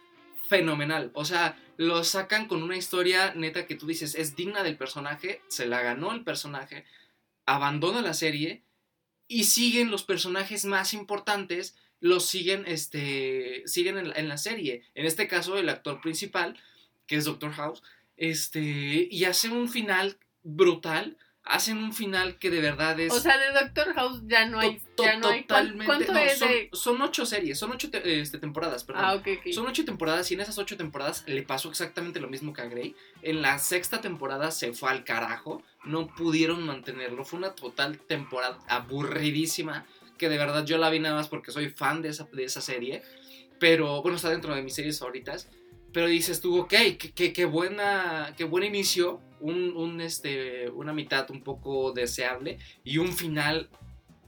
fenomenal. 0.47 1.09
O 1.15 1.25
sea, 1.25 1.57
lo 1.77 2.03
sacan 2.03 2.47
con 2.47 2.61
una 2.61 2.77
historia 2.77 3.33
neta 3.33 3.65
que 3.65 3.75
tú 3.75 3.87
dices 3.87 4.13
es 4.13 4.35
digna 4.35 4.61
del 4.61 4.77
personaje, 4.77 5.41
se 5.47 5.65
la 5.65 5.81
ganó 5.81 6.11
el 6.11 6.23
personaje, 6.23 6.85
abandona 7.45 8.01
la 8.01 8.13
serie 8.13 8.63
y 9.27 9.45
siguen 9.45 9.91
los 9.91 10.03
personajes 10.03 10.65
más 10.65 10.93
importantes, 10.93 11.75
los 11.99 12.25
siguen, 12.25 12.63
este, 12.67 13.63
siguen 13.65 13.97
en 13.97 14.27
la, 14.27 14.37
serie. 14.37 14.83
En 14.93 15.05
este 15.05 15.27
caso, 15.27 15.57
el 15.57 15.69
actor 15.69 16.01
principal, 16.01 16.59
que 17.07 17.15
es 17.15 17.25
Doctor 17.25 17.51
House, 17.53 17.81
este, 18.17 19.07
y 19.09 19.23
hace 19.25 19.49
un 19.49 19.69
final 19.69 20.17
brutal. 20.43 21.17
Hacen 21.47 21.77
un 21.77 21.93
final 21.93 22.39
que 22.39 22.49
de 22.49 22.59
verdad 22.59 22.99
es. 22.99 23.13
o 23.13 23.19
sea, 23.19 23.37
de 23.37 23.51
Doctor 23.53 23.93
House 23.93 24.21
ya 24.25 24.47
no 24.47 24.59
hay. 24.59 24.79
to- 24.95 25.03
ya 25.03 25.17
no 25.17 25.27
hay 25.27 25.43
¿cuán- 25.43 25.47
totalmente. 25.47 25.85
¿Cuánto 25.85 26.13
no, 26.13 26.19
es 26.19 26.39
son, 26.39 26.47
de.? 26.49 26.69
son 26.73 27.01
ocho 27.03 27.25
series, 27.25 27.59
son 27.59 27.71
ocho 27.71 27.91
te- 27.91 28.19
este, 28.19 28.39
temporadas, 28.39 28.83
perdón. 28.83 29.03
Ah, 29.05 29.13
ok, 29.13 29.27
ok. 29.39 29.53
Son 29.53 29.67
ocho 29.67 29.85
temporadas 29.85 30.31
y 30.31 30.33
en 30.33 30.41
esas 30.41 30.57
ocho 30.57 30.75
temporadas 30.75 31.23
le 31.27 31.43
pasó 31.43 31.69
exactamente 31.69 32.19
lo 32.19 32.27
mismo 32.29 32.51
que 32.51 32.61
a 32.61 32.65
Grey. 32.65 32.95
En 33.21 33.43
la 33.43 33.59
sexta 33.59 34.01
temporada 34.01 34.49
se 34.49 34.73
fue 34.73 34.89
al 34.89 35.03
carajo, 35.03 35.61
no 35.83 36.07
pudieron 36.07 36.65
mantenerlo. 36.65 37.23
Fue 37.25 37.37
una 37.37 37.51
total 37.53 37.99
temporada 37.99 38.57
aburridísima 38.67 39.85
que 40.17 40.29
de 40.29 40.37
verdad 40.37 40.65
yo 40.65 40.77
la 40.77 40.89
vi 40.89 40.99
nada 40.99 41.13
más 41.15 41.27
porque 41.27 41.51
soy 41.51 41.69
fan 41.69 42.01
de 42.01 42.09
esa, 42.09 42.27
de 42.31 42.43
esa 42.43 42.61
serie. 42.61 43.03
Pero 43.59 44.01
bueno, 44.01 44.15
está 44.17 44.29
dentro 44.29 44.53
de 44.55 44.61
mis 44.61 44.73
series 44.75 44.97
favoritas. 44.99 45.47
Pero 45.95 46.07
dices 46.07 46.41
tú, 46.41 46.59
ok, 46.59 46.69
qué, 46.99 47.11
qué- 47.15 47.31
qué 47.31 47.45
buena, 47.45 48.33
qué 48.37 48.43
buen 48.43 48.65
inicio, 48.65 49.21
un, 49.39 49.71
un, 49.77 50.01
este, 50.01 50.69
una 50.71 50.91
mitad 50.91 51.31
un 51.31 51.41
poco 51.41 51.93
deseable 51.93 52.57
y 52.83 52.97
un 52.97 53.13
final 53.13 53.69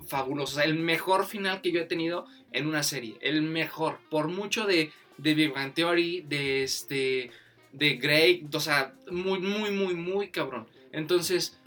fabuloso. 0.08 0.54
O 0.54 0.56
sea, 0.56 0.64
el 0.64 0.76
mejor 0.80 1.26
final 1.26 1.62
que 1.62 1.74
yo 1.74 1.82
he 1.82 1.86
tenido 1.86 2.26
en 2.54 2.68
una 2.68 2.84
serie. 2.84 3.16
El 3.20 3.42
mejor. 3.42 4.00
Por 4.10 4.30
mucho 4.30 4.66
de, 4.66 4.92
de 5.18 5.34
Big 5.34 5.54
Bang 5.54 5.74
Theory, 5.74 6.22
de 6.22 6.64
este. 6.64 7.32
de 7.74 7.96
Grey. 7.98 8.48
O 8.54 8.60
sea, 8.62 8.94
muy, 9.12 9.40
muy, 9.40 9.70
muy, 9.72 9.94
muy 9.94 10.30
cabrón. 10.30 10.68
Entonces, 10.94 11.60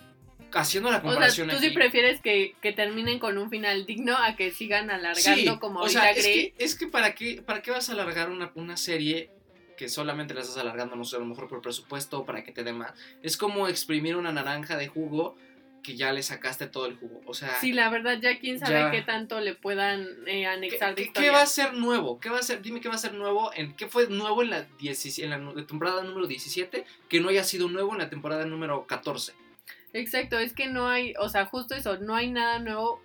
haciendo 0.54 0.90
la 0.90 0.96
O 0.96 1.00
sea, 1.02 1.10
comparación 1.10 1.48
tú 1.50 1.56
aquí. 1.56 1.68
sí 1.68 1.74
prefieres 1.74 2.20
que, 2.22 2.54
que 2.62 2.72
terminen 2.72 3.18
con 3.18 3.36
un 3.36 3.50
final 3.50 3.84
digno 3.84 4.16
a 4.16 4.34
que 4.34 4.50
sigan 4.50 4.90
alargando 4.90 5.52
Sí, 5.52 5.58
como 5.60 5.80
o 5.80 5.88
sea, 5.90 6.10
es 6.12 6.24
Grey. 6.24 6.52
que, 6.52 6.64
es 6.64 6.74
que 6.74 6.86
para 6.86 7.14
qué, 7.14 7.42
para 7.42 7.60
qué 7.60 7.70
vas 7.70 7.90
a 7.90 7.92
alargar 7.92 8.30
una, 8.30 8.50
una 8.54 8.76
serie 8.78 9.30
que 9.80 9.88
solamente 9.88 10.34
la 10.34 10.42
estás 10.42 10.58
alargando, 10.58 10.94
no 10.94 11.06
sé, 11.06 11.16
a 11.16 11.20
lo 11.20 11.24
mejor 11.24 11.48
por 11.48 11.62
presupuesto 11.62 12.26
para 12.26 12.44
que 12.44 12.52
te 12.52 12.62
dé 12.64 12.74
más. 12.74 12.92
Es 13.22 13.38
como 13.38 13.66
exprimir 13.66 14.14
una 14.14 14.30
naranja 14.30 14.76
de 14.76 14.88
jugo 14.88 15.38
que 15.82 15.96
ya 15.96 16.12
le 16.12 16.22
sacaste 16.22 16.66
todo 16.66 16.84
el 16.84 16.98
jugo. 16.98 17.22
O 17.24 17.32
sea, 17.32 17.58
Sí, 17.62 17.72
la 17.72 17.88
verdad, 17.88 18.18
ya 18.20 18.38
quién 18.38 18.58
sabe 18.58 18.74
Ya. 18.74 18.90
qué 18.90 19.00
tanto 19.00 19.40
le 19.40 19.54
puedan 19.54 20.02
eh, 20.26 20.42
¿qué, 20.42 20.46
anexar 20.46 20.90
de 20.90 20.96
qué- 20.96 21.02
historia. 21.04 21.30
qué 21.30 21.34
va 21.34 21.40
a 21.40 21.46
ser 21.46 21.72
nuevo? 21.72 22.20
¿Qué 22.20 22.28
va 22.28 22.40
a 22.40 22.42
ser? 22.42 22.60
Dime 22.60 22.82
qué 22.82 22.90
va 22.90 22.96
a 22.96 22.98
ser 22.98 23.14
nuevo. 23.14 23.52
En, 23.54 23.74
¿Qué 23.74 23.88
fue 23.88 24.06
nuevo 24.08 24.42
en 24.42 24.50
la, 24.50 24.64
10 24.78 25.18
en 25.20 25.30
la 25.30 25.66
temporada 25.66 26.02
número 26.04 26.26
17 26.26 26.84
que 27.08 27.20
no 27.20 27.30
haya 27.30 27.42
sido 27.42 27.70
nuevo 27.70 27.92
en 27.94 28.00
la 28.00 28.10
temporada 28.10 28.44
número 28.44 28.86
14? 28.86 29.32
Exacto, 29.94 30.38
es 30.38 30.52
que 30.52 30.66
no 30.66 30.88
hay, 30.88 31.14
o 31.18 31.30
sea, 31.30 31.46
justo 31.46 31.74
eso, 31.74 31.96
no 31.96 32.14
hay 32.14 32.30
nada 32.30 32.58
nuevo. 32.58 33.00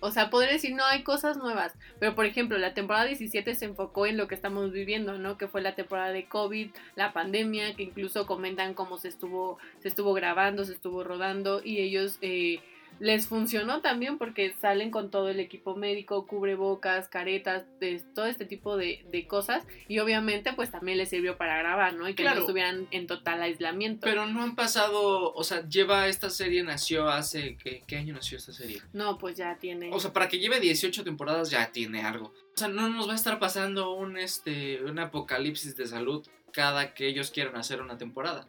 O 0.00 0.10
sea, 0.10 0.30
podría 0.30 0.52
decir, 0.52 0.74
no 0.74 0.84
hay 0.84 1.02
cosas 1.02 1.36
nuevas. 1.36 1.74
Pero, 1.98 2.14
por 2.14 2.26
ejemplo, 2.26 2.58
la 2.58 2.74
temporada 2.74 3.06
17 3.06 3.54
se 3.54 3.64
enfocó 3.64 4.06
en 4.06 4.16
lo 4.16 4.28
que 4.28 4.34
estamos 4.34 4.72
viviendo, 4.72 5.18
¿no? 5.18 5.38
Que 5.38 5.48
fue 5.48 5.62
la 5.62 5.74
temporada 5.74 6.12
de 6.12 6.26
COVID, 6.26 6.70
la 6.96 7.12
pandemia, 7.12 7.74
que 7.74 7.84
incluso 7.84 8.26
comentan 8.26 8.74
cómo 8.74 8.98
se 8.98 9.08
estuvo, 9.08 9.58
se 9.80 9.88
estuvo 9.88 10.12
grabando, 10.12 10.64
se 10.64 10.74
estuvo 10.74 11.02
rodando. 11.02 11.60
Y 11.64 11.78
ellos 11.78 12.18
eh, 12.20 12.60
les 13.00 13.26
funcionó 13.26 13.80
también 13.80 14.18
porque 14.18 14.54
salen 14.60 14.90
con 14.90 15.10
todo 15.10 15.28
el 15.28 15.40
equipo 15.40 15.76
médico, 15.76 16.26
cubrebocas, 16.26 17.08
caretas, 17.08 17.64
de- 17.80 18.02
todo 18.14 18.26
este 18.26 18.44
tipo 18.44 18.76
de, 18.76 19.04
de 19.10 19.26
cosas. 19.26 19.64
Y 19.88 19.98
obviamente, 19.98 20.52
pues 20.54 20.70
también 20.70 20.98
les 20.98 21.08
sirvió 21.10 21.36
para 21.36 21.58
grabar, 21.58 21.94
¿no? 21.94 22.08
Y 22.08 22.14
que 22.14 22.22
Claro. 22.22 22.36
no 22.36 22.40
estuvieran 22.42 22.86
en 22.90 23.06
total 23.06 23.42
aislamiento. 23.42 24.00
Pero 24.06 24.26
no 24.26 24.42
han 24.42 24.54
pasado, 24.56 25.32
o 25.34 25.44
sea, 25.44 25.68
lleva 25.68 26.08
esta 26.08 26.30
serie, 26.30 26.62
nació 26.62 27.08
hace, 27.08 27.56
¿qué, 27.62 27.82
qué 27.86 27.96
año 27.96 28.14
nació 28.14 28.38
esta 28.38 28.52
serie? 28.52 28.80
no, 28.92 29.18
pues 29.18 29.36
ya 29.36 29.56
tiene. 29.58 29.90
O 29.92 30.00
sea, 30.00 30.12
para 30.12 30.28
que 30.28 30.38
lleve 30.38 30.60
18 30.60 31.04
temporadas 31.04 31.50
ya 31.50 31.70
tiene 31.72 32.02
algo. 32.02 32.26
O 32.54 32.58
sea, 32.58 32.68
no 32.68 32.88
nos 32.88 33.08
va 33.08 33.12
a 33.12 33.16
estar 33.16 33.38
pasando 33.38 33.92
un, 33.92 34.16
este, 34.16 34.82
un 34.82 34.98
apocalipsis 34.98 35.76
de 35.76 35.86
salud 35.86 36.26
cada 36.52 36.94
que 36.94 37.06
ellos 37.06 37.30
quieran 37.30 37.56
hacer 37.56 37.82
una 37.82 37.98
temporada. 37.98 38.46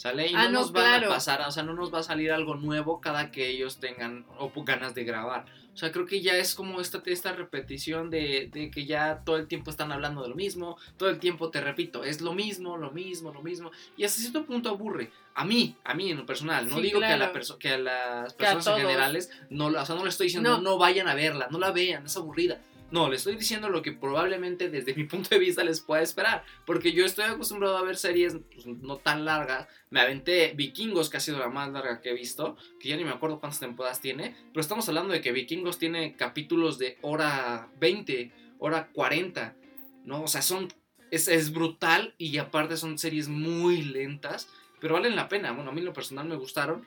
¿Sale? 0.00 0.28
Y 0.28 0.34
Ah, 0.34 0.44
no 0.44 0.50
no, 0.52 0.60
nos 0.60 0.72
van 0.72 0.84
claro. 1.00 1.06
a 1.12 1.14
pasar, 1.16 1.42
o 1.46 1.50
sea, 1.52 1.62
no 1.62 1.74
nos 1.74 1.92
va 1.92 1.98
a 1.98 2.02
salir 2.02 2.32
algo 2.32 2.54
nuevo 2.54 3.02
cada 3.02 3.30
que 3.30 3.48
ellos 3.50 3.80
tengan 3.80 4.24
o 4.38 4.50
ganas 4.64 4.94
de 4.94 5.04
grabar. 5.04 5.44
O 5.74 5.76
sea, 5.76 5.92
creo 5.92 6.06
que 6.06 6.22
ya 6.22 6.36
es 6.36 6.54
como 6.54 6.80
esta, 6.80 7.02
esta 7.04 7.32
repetición 7.32 8.08
de, 8.08 8.48
de 8.50 8.70
que 8.70 8.86
ya 8.86 9.20
todo 9.26 9.36
el 9.36 9.46
tiempo 9.46 9.70
están 9.70 9.92
hablando 9.92 10.22
de 10.22 10.30
lo 10.30 10.34
mismo, 10.36 10.78
todo 10.96 11.10
el 11.10 11.18
tiempo 11.18 11.50
te 11.50 11.60
repito, 11.60 12.02
es 12.02 12.22
lo 12.22 12.32
mismo, 12.32 12.78
lo 12.78 12.90
mismo, 12.92 13.30
lo 13.30 13.42
mismo. 13.42 13.70
Y 13.98 14.04
hasta 14.04 14.20
cierto 14.22 14.46
punto 14.46 14.70
aburre. 14.70 15.12
A 15.34 15.44
mí, 15.44 15.76
a 15.84 15.92
mí 15.92 16.10
en 16.10 16.16
lo 16.16 16.24
personal, 16.24 16.66
no 16.66 16.76
Sí, 16.76 16.82
digo 16.82 16.98
que, 17.00 17.04
a 17.06 17.18
la 17.18 17.30
perso- 17.34 17.58
que 17.58 17.68
a 17.68 17.78
las 17.78 18.32
Que 18.32 18.46
a 18.46 18.54
personas 18.54 18.80
en 18.80 18.86
generales, 18.86 19.30
no, 19.50 19.66
o 19.66 19.84
sea, 19.84 19.94
no 19.96 20.02
le 20.02 20.08
estoy 20.08 20.28
diciendo 20.28 20.56
No. 20.56 20.62
no 20.62 20.78
vayan 20.78 21.08
a 21.08 21.14
verla, 21.14 21.48
no 21.50 21.58
la 21.58 21.72
vean, 21.72 22.06
es 22.06 22.16
aburrida. 22.16 22.58
No, 22.90 23.08
le 23.08 23.16
estoy 23.16 23.36
diciendo 23.36 23.68
lo 23.68 23.82
que 23.82 23.92
probablemente 23.92 24.68
desde 24.68 24.94
mi 24.94 25.04
punto 25.06 25.28
de 25.30 25.38
vista 25.38 25.62
les 25.62 25.80
pueda 25.80 26.02
esperar. 26.02 26.44
Porque 26.66 26.92
yo 26.92 27.04
estoy 27.04 27.24
acostumbrado 27.24 27.76
a 27.76 27.82
ver 27.82 27.96
series 27.96 28.36
pues, 28.52 28.66
no 28.66 28.96
tan 28.98 29.24
largas. 29.24 29.68
Me 29.90 30.00
aventé 30.00 30.52
Vikingos, 30.56 31.10
que 31.10 31.16
ha 31.16 31.20
sido 31.20 31.38
la 31.38 31.48
más 31.48 31.70
larga 31.70 32.00
que 32.00 32.10
he 32.10 32.14
visto. 32.14 32.56
Que 32.80 32.88
ya 32.88 32.96
ni 32.96 33.04
me 33.04 33.10
acuerdo 33.10 33.40
cuántas 33.40 33.60
temporadas 33.60 34.00
tiene. 34.00 34.34
Pero 34.52 34.60
estamos 34.60 34.88
hablando 34.88 35.12
de 35.12 35.20
que 35.20 35.32
Vikingos 35.32 35.78
tiene 35.78 36.16
capítulos 36.16 36.78
de 36.78 36.98
hora 37.02 37.68
20, 37.78 38.32
hora 38.58 38.88
40. 38.92 39.56
¿No? 40.04 40.22
O 40.22 40.28
sea, 40.28 40.42
son. 40.42 40.68
Es, 41.10 41.26
es 41.26 41.52
brutal 41.52 42.14
y 42.18 42.38
aparte 42.38 42.76
son 42.76 42.98
series 42.98 43.28
muy 43.28 43.82
lentas. 43.82 44.48
Pero 44.80 44.94
valen 44.94 45.16
la 45.16 45.28
pena. 45.28 45.52
Bueno, 45.52 45.70
a 45.70 45.72
mí 45.72 45.80
en 45.80 45.86
lo 45.86 45.92
personal 45.92 46.26
me 46.26 46.36
gustaron 46.36 46.84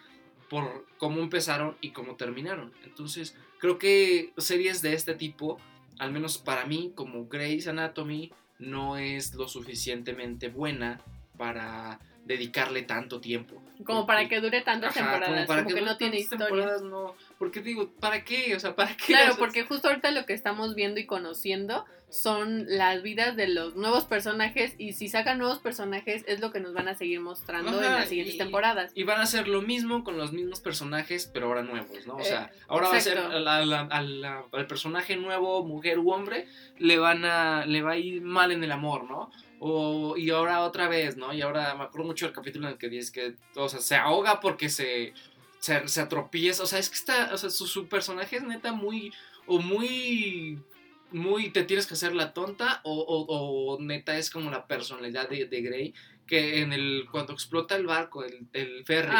por 0.50 0.86
cómo 0.98 1.22
empezaron 1.22 1.78
y 1.82 1.92
cómo 1.92 2.16
terminaron. 2.16 2.74
Entonces, 2.84 3.36
creo 3.60 3.80
que 3.80 4.34
series 4.38 4.82
de 4.82 4.94
este 4.94 5.16
tipo, 5.16 5.58
al 6.00 6.12
menos 6.12 6.38
para 6.38 6.66
mí, 6.66 6.92
como 6.96 7.28
Grey's 7.28 7.68
Anatomy, 7.68 8.32
no 8.60 8.98
es 8.98 9.34
lo 9.34 9.48
suficientemente 9.48 10.50
buena 10.50 11.02
para 11.38 12.00
dedicarle 12.26 12.84
tanto 12.84 13.20
tiempo. 13.20 13.62
Como 13.86 14.06
para 14.06 14.30
que 14.30 14.40
dure 14.40 14.62
tantas 14.62 14.96
Ajá, 14.96 15.20
temporadas, 15.20 15.48
como 15.48 15.68
que, 15.68 15.82
no 15.82 15.98
tiene 15.98 16.20
historia. 16.20 16.78
no. 16.82 17.16
Porque 17.38 17.62
digo, 17.62 17.92
¿para 18.00 18.24
qué? 18.24 18.56
O 18.56 18.60
sea, 18.60 18.76
¿para 18.76 18.96
qué? 18.96 19.08
Claro, 19.08 19.36
porque 19.40 19.64
justo 19.64 19.90
ahorita 19.90 20.12
lo 20.12 20.26
que 20.26 20.34
estamos 20.34 20.76
viendo 20.76 21.00
y 21.00 21.06
conociendo 21.06 21.86
son 22.14 22.66
las 22.68 23.02
vidas 23.02 23.36
de 23.36 23.48
los 23.48 23.76
nuevos 23.76 24.06
personajes 24.06 24.76
y 24.78 24.94
si 24.94 25.10
sacan 25.10 25.40
nuevos 25.40 25.58
personajes 25.58 26.24
es 26.28 26.40
lo 26.42 26.52
que 26.52 26.60
nos 26.60 26.74
van 26.74 26.88
a 26.88 26.94
seguir 26.96 27.20
mostrando 27.22 27.72
en 27.82 27.92
las 27.92 28.08
siguientes 28.08 28.36
y- 28.36 28.38
temporadas. 28.38 28.92
Y 28.94 29.04
van 29.04 29.20
a 29.20 29.24
hacer 29.24 29.48
lo 29.48 29.64
mismo 29.64 30.04
con 30.04 30.16
los 30.18 30.32
mismos 30.32 30.60
personajes, 30.60 31.30
pero 31.34 31.48
ahora 31.48 31.64
nuevos, 31.64 32.06
¿no? 32.06 32.18
O 32.18 32.24
sea, 32.24 32.52
ahora 32.68 32.96
exacto. 32.96 33.20
va 33.22 33.26
a 33.28 33.32
ser 33.32 33.42
la- 33.42 33.66
la- 33.66 34.02
la- 34.04 34.46
al 34.52 34.68
personaje 34.68 35.16
nuevo, 35.16 35.64
mujer 35.66 35.98
u 35.98 36.12
hombre, 36.12 36.48
le 36.78 37.00
van 37.00 37.26
a, 37.26 37.66
le 37.66 37.82
va 37.82 37.94
a 37.94 37.98
ir 37.98 38.22
mal 38.22 38.52
en 38.52 38.64
el 38.64 38.72
amor, 38.72 39.10
¿no? 39.10 39.32
O, 39.60 40.16
y 40.16 40.30
ahora 40.30 40.62
otra 40.62 40.88
vez, 40.88 41.18
¿no? 41.18 41.34
Y 41.34 41.42
ahora 41.42 41.74
me 41.74 41.86
acuerdo 41.86 42.06
mucho 42.06 42.26
del 42.28 42.36
capítulo 42.36 42.68
en 42.68 42.74
el 42.74 42.78
que 42.78 42.90
dice 42.90 43.12
que, 43.12 43.36
o 43.60 43.68
sea, 43.70 43.80
se 43.80 43.96
ahoga 43.96 44.40
porque 44.40 44.70
se, 44.70 45.14
se, 45.60 45.88
se 45.88 46.02
atropieza. 46.02 46.62
O 46.62 46.68
sea, 46.68 46.78
es 46.78 46.90
que 46.90 46.96
está, 46.96 47.32
o 47.34 47.38
sea, 47.38 47.50
su, 47.50 47.66
su 47.66 47.88
personaje 47.88 48.36
es 48.36 48.44
neta 48.44 48.72
muy, 48.74 49.12
o 49.48 49.60
muy, 49.60 50.60
muy, 51.14 51.50
te 51.52 51.64
tienes 51.64 51.88
que 51.88 51.94
hacer 51.94 52.14
la 52.16 52.34
tonta, 52.34 52.82
o, 52.84 52.94
o, 53.02 53.74
o 53.76 53.82
neta 53.82 54.18
es 54.18 54.30
como 54.30 54.50
la 54.52 54.68
personalidad 54.68 55.30
de, 55.30 55.46
de 55.46 55.62
Grey, 55.62 55.94
que 56.28 56.60
en 56.62 56.74
el, 56.74 57.06
cuando 57.12 57.34
explota 57.34 57.76
el 57.76 57.86
barco, 57.86 58.24
el, 58.24 58.48
el 58.54 58.84
ferry, 58.86 59.16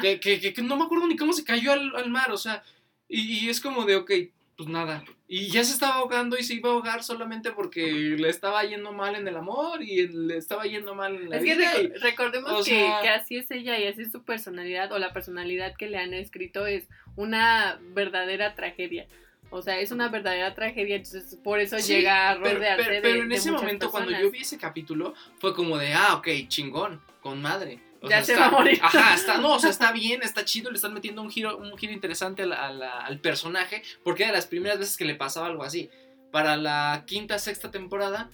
que, 0.00 0.20
que, 0.20 0.40
que- 0.40 0.52
que 0.52 0.62
no 0.62 0.76
me 0.76 0.84
acuerdo 0.84 1.06
ni 1.06 1.16
cómo 1.16 1.32
se 1.32 1.44
cayó 1.44 1.72
al, 1.72 1.94
al 1.96 2.10
mar, 2.10 2.30
o 2.32 2.36
sea, 2.38 2.62
y, 3.08 3.44
y 3.44 3.48
es 3.48 3.60
como 3.60 3.84
de, 3.84 3.96
ok, 3.96 4.10
pues 4.56 4.68
nada. 4.68 5.04
Y 5.28 5.48
ya 5.50 5.62
se 5.62 5.72
estaba 5.72 5.94
ahogando 5.96 6.36
y 6.36 6.42
se 6.42 6.54
iba 6.54 6.68
a 6.68 6.72
ahogar 6.72 7.04
solamente 7.04 7.52
porque 7.52 7.82
le 8.18 8.28
estaba 8.28 8.64
yendo 8.64 8.92
mal 8.92 9.14
en 9.14 9.28
el 9.28 9.36
amor 9.36 9.82
y 9.82 10.08
le 10.08 10.36
estaba 10.36 10.64
yendo 10.64 10.94
mal 10.96 11.14
en 11.14 11.30
la 11.30 11.36
Es 11.36 11.44
que 11.44 11.54
vida. 11.54 11.72
reco- 11.74 11.82
y- 11.94 11.98
recordemos 12.00 12.50
o 12.52 12.58
que, 12.64 12.70
sea- 12.70 13.00
que 13.02 13.08
así 13.08 13.36
es 13.36 13.48
ella 13.52 13.78
y 13.78 13.86
así 13.86 14.02
es 14.02 14.10
su 14.10 14.24
personalidad 14.24 14.90
o 14.90 14.98
la 14.98 15.12
personalidad 15.12 15.76
que 15.76 15.88
le 15.88 15.98
han 15.98 16.12
escrito 16.12 16.66
es 16.66 16.88
una 17.14 17.78
verdadera 17.94 18.54
tragedia. 18.56 19.06
O 19.50 19.62
sea, 19.62 19.78
es 19.80 19.90
una 19.92 20.08
verdadera 20.08 20.54
tragedia, 20.54 20.96
entonces 20.96 21.38
por 21.42 21.58
eso 21.58 21.78
Sí, 21.78 21.94
llega 21.94 22.30
a 22.30 22.34
pero, 22.42 22.56
rodearse 22.56 22.82
pero- 22.84 22.94
de- 22.96 23.00
pero 23.00 23.22
en 23.22 23.28
de 23.30 23.34
ese 23.36 23.50
muchas 23.50 23.62
momento, 23.62 23.90
cuando 23.90 24.08
personas. 24.10 24.22
yo 24.26 24.30
vi 24.30 24.42
ese 24.42 24.58
capítulo, 24.58 25.14
fue 25.38 25.54
como 25.54 25.78
de, 25.78 25.94
ah, 25.94 26.14
ok, 26.16 26.28
chingón, 26.48 27.00
con 27.22 27.40
madre. 27.40 27.80
O 28.00 28.08
Ya 28.08 28.22
sea, 28.22 28.24
se 28.24 28.40
va 28.40 28.46
está- 28.46 28.56
a 28.56 28.58
morir. 28.60 28.78
Ajá, 28.82 29.14
está, 29.14 29.38
no, 29.38 29.54
o 29.54 29.58
sea, 29.58 29.70
está 29.70 29.90
bien, 29.92 30.22
está 30.22 30.44
chido, 30.44 30.70
le 30.70 30.76
están 30.76 30.92
metiendo 30.94 31.22
un 31.22 31.30
giro, 31.30 31.56
un 31.56 31.76
giro 31.78 31.92
interesante 31.94 32.42
a 32.42 32.46
la- 32.46 32.66
a 32.66 32.72
la- 32.72 33.00
al 33.00 33.20
personaje, 33.20 33.82
porque 34.04 34.22
era 34.24 34.32
de 34.32 34.38
las 34.38 34.46
primeras 34.46 34.78
veces 34.78 34.96
que 34.98 35.04
le 35.06 35.14
pasaba 35.14 35.46
algo 35.46 35.62
así. 35.64 35.88
Para 36.30 36.56
la 36.58 37.04
quinta, 37.06 37.38
sexta 37.38 37.70
temporada, 37.70 38.30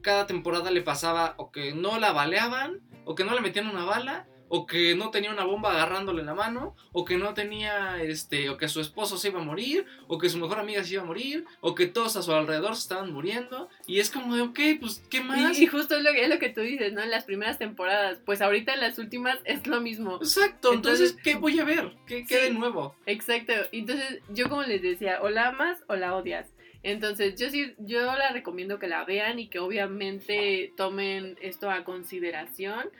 cada 0.00 0.26
temporada 0.26 0.70
le 0.70 0.80
pasaba 0.82 1.34
o 1.38 1.50
que 1.50 1.74
no 1.74 1.98
la 1.98 2.12
baleaban, 2.12 2.80
o 3.04 3.14
que 3.16 3.24
no 3.24 3.34
le 3.34 3.40
metían 3.40 3.66
una 3.68 3.84
bala, 3.84 4.26
o 4.54 4.66
que 4.66 4.94
no 4.94 5.10
tenía 5.10 5.30
una 5.30 5.44
bomba 5.44 5.72
agarrándole 5.72 6.20
en 6.20 6.26
la 6.26 6.34
mano, 6.34 6.76
o 6.92 7.06
que 7.06 7.16
no 7.16 7.32
tenía, 7.32 8.02
este, 8.02 8.50
o 8.50 8.58
que 8.58 8.68
su 8.68 8.82
esposo 8.82 9.16
se 9.16 9.28
iba 9.28 9.40
a 9.40 9.42
morir, 9.42 9.86
o 10.08 10.18
que 10.18 10.28
su 10.28 10.36
mejor 10.36 10.58
amiga 10.60 10.84
se 10.84 10.92
iba 10.92 11.02
a 11.02 11.06
morir, 11.06 11.46
o 11.62 11.74
que 11.74 11.86
todos 11.86 12.16
a 12.16 12.22
su 12.22 12.32
alrededor 12.32 12.76
se 12.76 12.82
estaban 12.82 13.10
muriendo, 13.14 13.70
y 13.86 13.98
es 14.00 14.10
como 14.10 14.36
de, 14.36 14.42
ok, 14.42 14.60
pues, 14.78 15.02
¿qué 15.08 15.22
más? 15.22 15.58
Y, 15.58 15.64
y 15.64 15.66
justo 15.68 15.96
es 15.96 16.02
lo, 16.04 16.12
que, 16.12 16.24
es 16.24 16.28
lo 16.28 16.38
que 16.38 16.50
tú 16.50 16.60
dices, 16.60 16.92
¿no? 16.92 17.02
En 17.02 17.10
las 17.10 17.24
primeras 17.24 17.56
temporadas. 17.58 18.18
Pues 18.26 18.42
ahorita 18.42 18.74
en 18.74 18.80
las 18.80 18.98
últimas 18.98 19.38
es 19.44 19.66
lo 19.66 19.80
mismo. 19.80 20.16
Exacto, 20.16 20.74
entonces, 20.74 21.12
Entonces- 21.12 21.22
¿qué 21.24 21.34
voy 21.40 21.58
a 21.58 21.64
ver? 21.64 21.92
¿Qué, 22.06 22.26
qué 22.26 22.36
Sí. 22.36 22.42
de 22.42 22.50
nuevo? 22.50 22.94
Exacto. 23.06 23.54
Entonces, 23.72 24.18
yo 24.34 24.50
como 24.50 24.64
les 24.64 24.82
decía, 24.82 25.20
o 25.22 25.30
la 25.30 25.48
amas 25.48 25.78
o 25.88 25.96
la 25.96 26.14
odias. 26.14 26.46
Entonces, 26.82 27.36
yo 27.40 27.48
sí, 27.48 27.74
yo 27.78 28.00
la 28.16 28.32
recomiendo 28.32 28.78
que 28.78 28.88
la 28.88 29.04
vean 29.04 29.38
y 29.38 29.46
que 29.48 29.60
obviamente 29.60 30.72
tomen 30.76 31.38
esto 31.40 31.70
a 31.70 31.84
consideración. 31.84 32.90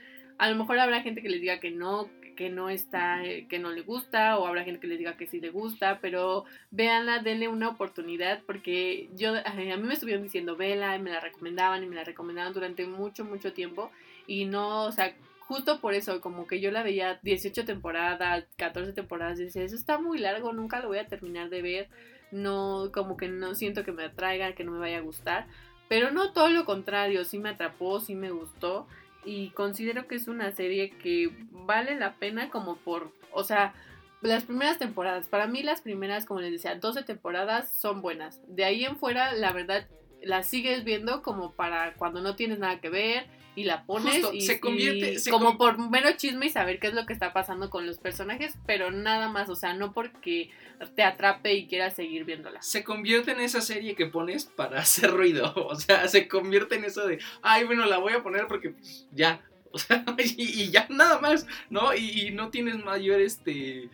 A 0.43 0.51
lo 0.51 0.57
mejor 0.57 0.77
habrá 0.81 1.03
gente 1.03 1.23
que 1.23 1.29
les 1.29 1.41
diga 1.41 1.61
que 1.61 1.71
no, 1.71 2.11
que 2.35 2.51
no 2.51 2.69
está, 2.69 3.21
que 3.49 3.61
no 3.61 3.71
le 3.71 3.83
gusta, 3.83 4.37
o 4.39 4.47
habrá 4.49 4.65
gente 4.65 4.81
que 4.81 4.89
les 4.89 4.99
diga 4.99 5.17
que 5.17 5.29
sí 5.29 5.39
le 5.39 5.51
gusta, 5.51 6.01
pero 6.01 6.47
véanla, 6.73 7.21
denle 7.21 7.47
una 7.47 7.69
oportunidad, 7.69 8.43
porque 8.45 9.09
yo, 9.15 9.35
a 9.47 9.53
mí 9.55 9.83
me 9.85 9.95
estuvieron 9.95 10.25
diciendo, 10.25 10.57
vela, 10.57 10.97
y 10.97 10.99
me 10.99 11.13
la 11.13 11.21
recomendaban, 11.21 11.85
y 11.85 11.87
me 11.87 11.95
la 11.95 12.03
recomendaban 12.03 12.53
durante 12.55 12.85
mucho, 12.89 13.25
mucho 13.25 13.53
tiempo, 13.53 13.93
y 14.27 14.47
no, 14.47 14.87
o 14.87 14.91
sea, 14.91 15.15
justo 15.39 15.81
por 15.81 15.95
eso, 15.95 16.21
como 16.21 16.49
que 16.49 16.61
yo 16.61 16.73
la 16.73 16.83
veía 16.83 17.21
18 17.23 17.65
temporadas, 17.65 18.45
14 18.57 18.95
temporadas, 18.95 19.39
y 19.39 19.45
decía, 19.45 19.63
eso 19.63 19.77
está 19.77 20.01
muy 20.01 20.19
largo, 20.19 20.53
nunca 20.53 20.81
lo 20.81 20.89
voy 20.89 20.99
a 20.99 21.07
terminar 21.07 21.51
de 21.51 21.63
ver, 21.63 21.89
no, 22.33 22.91
como 22.93 23.17
que 23.17 23.29
no 23.29 23.55
siento 23.55 23.85
que 23.85 23.93
me 23.93 24.07
atraiga, 24.07 24.57
que 24.57 24.65
no 24.65 24.73
me 24.73 24.81
vaya 24.81 24.99
a 24.99 25.03
gustar, 25.03 25.47
pero 25.89 26.11
no 26.11 26.33
todo 26.33 26.49
lo 26.49 26.65
contrario, 26.65 27.25
sí 27.25 27.39
me 27.39 27.51
atrapó, 27.51 28.01
sí 28.01 28.17
me 28.17 28.33
gustó, 28.33 28.89
y 29.25 29.51
considero 29.51 30.07
que 30.07 30.17
es 30.17 30.29
una 30.29 30.51
serie 30.53 30.91
que 30.91 31.31
vale 31.51 31.97
la 31.97 32.15
pena 32.15 32.51
como 32.51 32.77
por, 32.77 33.13
o 33.33 33.45
sea, 33.45 33.75
las 34.21 34.45
primeras 34.45 34.79
temporadas, 34.79 35.29
para 35.29 35.47
mí 35.47 35.63
las 35.63 35.81
primeras, 35.81 36.27
como 36.27 36.41
les 36.41 36.53
decía, 36.53 36.77
12 36.77 37.03
temporadas 37.03 37.73
son 37.73 38.03
buenas. 38.03 38.41
De 38.47 38.65
ahí 38.65 38.85
en 38.85 38.97
fuera, 38.97 39.33
la 39.33 39.53
verdad, 39.53 39.89
las 40.23 40.47
sigues 40.47 40.85
viendo 40.85 41.23
como 41.23 41.53
para 41.53 41.95
cuando 41.95 42.21
no 42.21 42.37
tienes 42.37 42.59
nada 42.59 42.81
que 42.81 42.89
ver 42.89 43.27
y 43.55 43.65
la 43.65 43.85
pones 43.85 44.15
Justo, 44.15 44.33
y 44.33 44.41
se 44.41 44.61
convierte- 44.61 45.13
y 45.15 45.19
se 45.19 45.31
como 45.31 45.59
con- 45.59 45.77
por 45.77 45.91
mero 45.91 46.09
chisme 46.17 46.47
y 46.47 46.51
saber 46.51 46.79
qué 46.79 46.87
es 46.89 46.95
lo 46.95 47.05
que 47.07 47.13
está 47.13 47.33
pasando 47.33 47.69
con 47.71 47.87
los 47.87 47.99
personajes, 47.99 48.55
pero 48.67 48.91
nada 48.91 49.29
más, 49.29 49.49
o 49.51 49.57
sea, 49.57 49.75
no 49.75 49.93
porque 49.93 50.51
te 50.97 51.03
atrape 51.03 51.53
y 51.55 51.67
quieras 51.67 51.95
seguir 51.95 52.25
viéndola. 52.25 52.61
Se 52.63 52.83
convierte 52.83 53.33
en 53.33 53.41
esa 53.41 53.61
serie 53.61 53.95
que 53.95 54.07
pones 54.07 54.47
para 54.47 54.81
hacer 54.81 55.11
ruido. 55.11 55.53
O 55.55 55.75
sea, 55.77 56.09
se 56.09 56.29
convierte 56.29 56.77
en 56.77 56.85
eso 56.85 57.07
de, 57.07 57.19
ay, 57.43 57.65
bueno, 57.65 57.85
la 57.87 57.99
voy 57.99 58.15
a 58.15 58.23
poner 58.23 58.47
porque 58.49 58.71
pues, 58.71 59.07
ya. 59.13 59.41
O 59.71 59.79
sea, 59.79 60.05
y, 60.19 60.63
y 60.63 60.71
ya 60.71 60.87
nada 60.91 61.19
más, 61.21 61.47
¿no? 61.71 61.95
Y, 61.95 62.27
y 62.27 62.31
no 62.31 62.51
tienes 62.51 62.77
mayor, 62.85 63.21
este, 63.21 63.89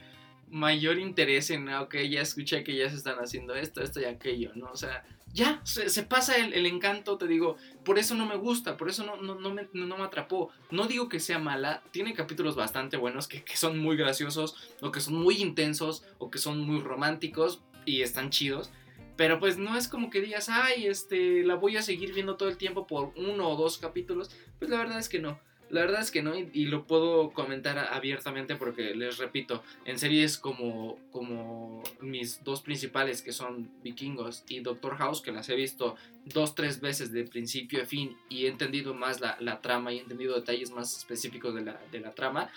mayor 0.51 0.99
interés 0.99 1.51
en, 1.51 1.69
ah, 1.69 1.83
ok, 1.83 1.97
ya 2.09 2.21
escuché 2.23 2.65
que 2.65 2.75
ya 2.77 2.89
se 2.89 2.97
están 2.97 3.19
haciendo 3.19 3.55
esto, 3.55 3.83
esto 3.83 4.01
y 4.01 4.05
aquello, 4.05 4.53
¿no? 4.55 4.71
O 4.71 4.77
sea, 4.77 5.05
ya, 5.33 5.61
se, 5.65 6.03
pasa 6.03 6.37
el, 6.37 6.67
encanto, 6.67 7.19
te 7.19 7.27
digo, 7.27 7.57
por 7.85 7.99
eso 7.99 8.15
no 8.15 8.27
me 8.27 8.37
gusta, 8.37 8.77
por 8.77 8.89
eso 8.89 9.05
no, 9.05 9.51
me, 9.51 9.69
no 9.73 9.97
me 9.97 10.05
atrapó. 10.05 10.51
No 10.71 10.87
digo 10.87 11.09
que 11.09 11.21
sea 11.21 11.39
mala, 11.39 11.83
tiene 11.91 12.15
capítulos 12.15 12.57
bastante 12.57 12.97
buenos 12.97 13.29
que, 13.29 13.45
que 13.45 13.57
son 13.57 13.79
muy 13.79 13.97
graciosos, 13.97 14.57
o 14.81 14.91
que 14.91 15.01
son 15.01 15.15
muy 15.15 15.37
intensos, 15.37 16.05
o 16.19 16.31
que 16.31 16.39
son 16.39 16.61
muy 16.61 16.81
románticos 16.81 17.63
y 17.85 18.03
están 18.03 18.31
chidos. 18.31 18.71
Pero 19.17 19.41
pues 19.41 19.59
no 19.59 19.77
es 19.77 19.89
como 19.89 20.11
que 20.11 20.21
digas, 20.21 20.49
ay, 20.49 20.87
este, 20.87 21.43
la 21.45 21.57
voy 21.57 21.77
a 21.77 21.83
seguir 21.83 22.15
viendo 22.15 22.37
todo 22.37 22.49
el 22.49 22.57
tiempo 22.57 22.87
por 22.87 23.13
uno 23.17 23.49
o 23.49 23.57
dos 23.57 23.79
capítulos. 23.79 24.31
Pues 24.59 24.71
la 24.71 24.79
verdad 24.79 24.99
es 24.99 25.09
que 25.09 25.19
no. 25.19 25.41
La 25.71 25.83
verdad 25.83 26.01
es 26.01 26.11
que 26.11 26.23
no, 26.23 26.35
y, 26.35 26.67
lo 26.67 26.87
puedo 26.87 27.31
comentar 27.31 27.79
abiertamente 27.79 28.57
porque 28.57 28.95
les 28.95 29.19
repito, 29.19 29.63
en 29.85 29.99
series 29.99 30.39
como, 30.39 30.99
como 31.13 31.83
mis 32.01 32.43
dos 32.43 32.63
principales 32.63 33.21
que 33.21 33.33
son 33.33 33.71
Vikingos 33.83 34.45
y 34.49 34.61
Doctor 34.61 34.97
House, 34.97 35.21
que 35.21 35.31
las 35.31 35.49
he 35.51 35.57
visto 35.57 35.97
dos, 36.25 36.55
tres 36.55 36.81
veces 36.81 37.13
de 37.13 37.25
principio 37.25 37.83
a 37.83 37.87
fin 37.87 38.17
y 38.31 38.47
he 38.47 38.49
entendido 38.49 38.95
más 38.95 39.21
la, 39.21 39.37
la 39.41 39.61
trama 39.61 39.93
y 39.93 39.99
he 39.99 40.01
entendido 40.01 40.35
detalles 40.35 40.71
más 40.71 40.97
específicos 40.97 41.55
de 41.55 41.63
la, 41.63 41.81
de 41.93 42.01
la 42.01 42.15
trama, 42.15 42.51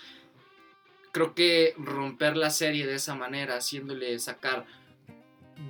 creo 1.12 1.36
que 1.36 1.74
romper 1.78 2.38
la 2.38 2.50
serie 2.50 2.88
de 2.88 2.96
esa 2.96 3.16
manera, 3.16 3.58
haciéndole 3.58 4.18
sacar 4.20 4.66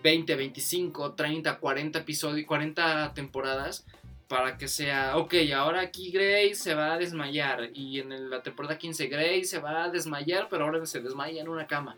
20, 0.03 0.35
25, 0.35 1.13
30, 1.13 1.57
40 1.57 1.99
episodios, 1.99 2.45
40 2.45 3.13
temporadas 3.13 3.85
para 4.31 4.57
que 4.57 4.69
sea, 4.69 5.17
ok, 5.17 5.33
ahora 5.53 5.81
aquí 5.81 6.09
Grey 6.09 6.55
se 6.55 6.73
va 6.73 6.93
a 6.93 6.97
desmayar 6.97 7.69
y 7.73 7.99
en 7.99 8.29
la 8.29 8.41
temporada 8.41 8.77
15 8.77 9.07
Grey 9.07 9.43
se 9.43 9.59
va 9.59 9.83
a 9.83 9.89
desmayar, 9.89 10.47
pero 10.49 10.63
ahora 10.63 10.85
se 10.85 11.01
desmaya 11.01 11.41
en 11.41 11.49
una 11.49 11.67
cama. 11.67 11.97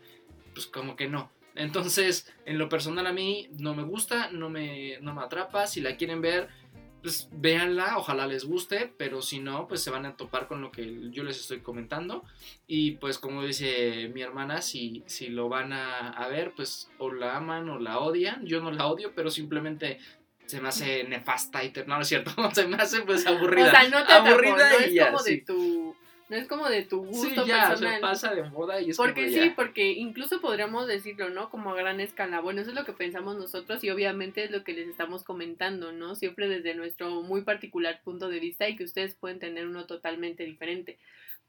Pues 0.52 0.66
como 0.66 0.96
que 0.96 1.06
no. 1.06 1.30
Entonces, 1.54 2.34
en 2.44 2.58
lo 2.58 2.68
personal 2.68 3.06
a 3.06 3.12
mí 3.12 3.48
no 3.52 3.76
me 3.76 3.84
gusta, 3.84 4.32
no 4.32 4.50
me, 4.50 4.98
no 5.00 5.14
me 5.14 5.22
atrapa. 5.22 5.68
Si 5.68 5.80
la 5.80 5.96
quieren 5.96 6.20
ver, 6.20 6.48
pues 7.02 7.28
véanla, 7.30 7.98
ojalá 7.98 8.26
les 8.26 8.44
guste, 8.44 8.92
pero 8.98 9.22
si 9.22 9.38
no, 9.38 9.68
pues 9.68 9.80
se 9.82 9.90
van 9.90 10.04
a 10.04 10.16
topar 10.16 10.48
con 10.48 10.60
lo 10.60 10.72
que 10.72 11.10
yo 11.12 11.22
les 11.22 11.38
estoy 11.38 11.60
comentando. 11.60 12.24
Y 12.66 12.92
pues 12.96 13.20
como 13.20 13.44
dice 13.44 14.10
mi 14.12 14.22
hermana, 14.22 14.60
si, 14.60 15.04
si 15.06 15.28
lo 15.28 15.48
van 15.48 15.72
a, 15.72 16.08
a 16.08 16.26
ver, 16.26 16.52
pues 16.56 16.90
o 16.98 17.12
la 17.12 17.36
aman 17.36 17.68
o 17.68 17.78
la 17.78 18.00
odian. 18.00 18.44
Yo 18.44 18.60
no 18.60 18.72
la 18.72 18.88
odio, 18.88 19.12
pero 19.14 19.30
simplemente 19.30 20.00
se 20.46 20.60
me 20.60 20.68
hace 20.68 21.04
nefasta 21.04 21.62
y 21.64 21.70
ter- 21.70 21.86
no, 21.88 21.96
no 21.96 22.02
es 22.02 22.08
cierto, 22.08 22.30
se 22.54 22.66
me 22.66 22.76
hace 22.76 23.02
pues 23.02 23.26
aburrida. 23.26 23.66
O 23.68 23.70
sea, 23.70 23.84
no 23.88 24.06
te 24.06 24.12
atrapó, 24.12 24.28
aburrida 24.28 24.70
no 24.70 24.80
y 24.80 24.84
es 24.84 24.94
ya, 24.94 25.06
como 25.06 25.18
sí. 25.20 25.36
de 25.36 25.42
tu 25.42 25.96
no 26.26 26.36
es 26.36 26.48
como 26.48 26.68
de 26.70 26.82
tu 26.82 27.04
Sí, 27.12 27.34
gusto 27.34 27.46
ya, 27.46 27.68
personal. 27.68 28.00
pasa 28.00 28.34
de 28.34 28.42
moda 28.44 28.80
y 28.80 28.90
es 28.90 28.96
Porque 28.96 29.26
como 29.26 29.34
sí, 29.34 29.50
porque 29.54 29.92
incluso 29.92 30.40
podríamos 30.40 30.86
decirlo, 30.86 31.28
¿no? 31.28 31.50
Como 31.50 31.70
a 31.70 31.76
gran 31.76 32.00
escala. 32.00 32.40
Bueno, 32.40 32.62
eso 32.62 32.70
es 32.70 32.76
lo 32.76 32.84
que 32.86 32.94
pensamos 32.94 33.36
nosotros 33.36 33.84
y 33.84 33.90
obviamente 33.90 34.42
es 34.42 34.50
lo 34.50 34.64
que 34.64 34.72
les 34.72 34.88
estamos 34.88 35.22
comentando, 35.22 35.92
¿no? 35.92 36.14
Siempre 36.14 36.48
desde 36.48 36.74
nuestro 36.74 37.20
muy 37.22 37.42
particular 37.42 38.00
punto 38.02 38.28
de 38.30 38.40
vista 38.40 38.66
y 38.68 38.74
que 38.74 38.84
ustedes 38.84 39.14
pueden 39.14 39.38
tener 39.38 39.66
uno 39.66 39.84
totalmente 39.86 40.44
diferente. 40.44 40.96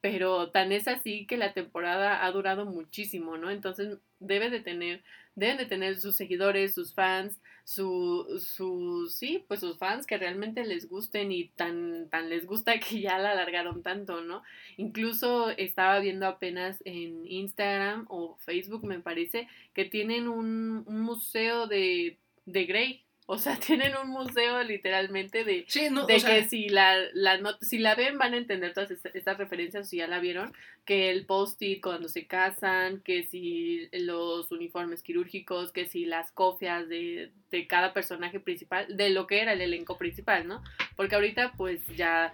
Pero 0.06 0.52
tan 0.52 0.72
es 0.72 0.88
así 0.88 1.26
que 1.26 1.36
la 1.36 1.54
temporada 1.54 2.24
ha 2.24 2.32
durado 2.32 2.68
muchísimo, 2.68 3.38
¿no? 3.38 3.50
Entonces 3.50 3.98
debe 4.20 4.52
de 4.52 4.60
tener, 4.60 5.04
deben 5.34 5.58
de 5.58 5.66
tener 5.66 5.98
sus 5.98 6.16
seguidores, 6.16 6.76
sus 6.76 6.94
fans, 6.94 7.42
su, 7.64 8.40
sus, 8.40 9.16
sí, 9.16 9.44
pues 9.48 9.62
sus 9.62 9.80
fans 9.80 10.06
que 10.06 10.20
realmente 10.20 10.64
les 10.64 10.88
gusten 10.88 11.32
y 11.32 11.48
tan, 11.48 12.08
tan 12.12 12.30
les 12.30 12.46
gusta 12.46 12.80
que 12.80 13.02
ya 13.02 13.18
la 13.18 13.32
alargaron 13.32 13.82
tanto, 13.82 14.22
¿no? 14.22 14.44
Incluso 14.78 15.50
estaba 15.50 15.98
viendo 16.00 16.28
apenas 16.28 16.84
en 16.86 17.26
Instagram 17.26 18.06
o 18.08 18.38
Facebook, 18.42 18.86
me 18.86 19.00
parece, 19.00 19.48
que 19.74 19.86
tienen 19.86 20.28
un, 20.28 20.84
un 20.86 21.02
museo 21.02 21.66
de, 21.66 22.20
de 22.46 22.66
Grey, 22.66 23.05
o 23.28 23.38
sea, 23.38 23.58
tienen 23.60 23.94
un 23.96 24.10
museo 24.10 24.64
literalmente 24.64 25.44
de, 25.44 25.66
de 25.66 26.24
que 26.26 26.48
si 26.48 26.70
la, 26.70 26.96
la 27.14 27.58
si 27.62 27.80
la 27.80 27.96
ven 27.96 28.18
van 28.18 28.34
a 28.34 28.38
entender 28.38 28.74
todas 28.74 28.92
estas 28.92 29.38
referencias, 29.38 29.90
si 29.90 29.98
ya 29.98 30.08
la 30.08 30.20
vieron, 30.20 30.54
que 30.86 31.10
el 31.10 31.26
post-it 31.26 31.82
cuando 31.82 32.08
se 32.08 32.28
casan, 32.28 33.02
que 33.02 33.24
si 33.24 33.90
los 33.94 34.52
uniformes 34.52 35.02
quirúrgicos, 35.02 35.72
que 35.72 35.88
si 35.88 36.06
las 36.06 36.32
copias 36.32 36.88
de, 36.88 37.32
de 37.50 37.68
cada 37.68 37.94
personaje 37.94 38.40
principal, 38.40 38.96
de 38.96 39.10
lo 39.10 39.26
que 39.28 39.42
era 39.42 39.54
el 39.54 39.62
elenco 39.62 39.98
principal, 39.98 40.48
¿no? 40.48 40.64
Porque 40.96 41.16
ahorita 41.16 41.54
pues 41.58 41.82
ya 41.96 42.34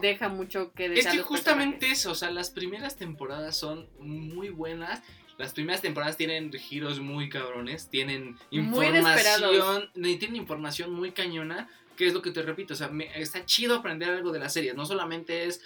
deja 0.00 0.28
mucho 0.28 0.72
que 0.72 0.88
desear. 0.88 1.14
Es 1.14 1.20
que 1.20 1.26
justamente 1.26 1.90
eso, 1.90 2.12
o 2.12 2.14
sea, 2.14 2.30
las 2.30 2.50
primeras 2.50 2.96
temporadas 2.96 3.56
son 3.56 3.88
muy 3.98 4.50
buenas 4.50 5.02
las 5.40 5.54
primeras 5.54 5.80
temporadas 5.80 6.18
tienen 6.18 6.52
giros 6.52 7.00
muy 7.00 7.30
cabrones, 7.30 7.88
tienen 7.88 8.36
información, 8.50 9.90
tienen 9.94 10.36
información 10.36 10.92
muy 10.92 11.12
cañona, 11.12 11.68
que 11.96 12.06
es 12.06 12.12
lo 12.12 12.20
que 12.20 12.30
te 12.30 12.42
repito, 12.42 12.74
o 12.74 12.76
sea, 12.76 12.90
está 13.14 13.46
chido 13.46 13.76
aprender 13.76 14.10
algo 14.10 14.32
de 14.32 14.38
las 14.38 14.52
series, 14.52 14.74
no 14.74 14.84
solamente 14.84 15.46
es 15.46 15.62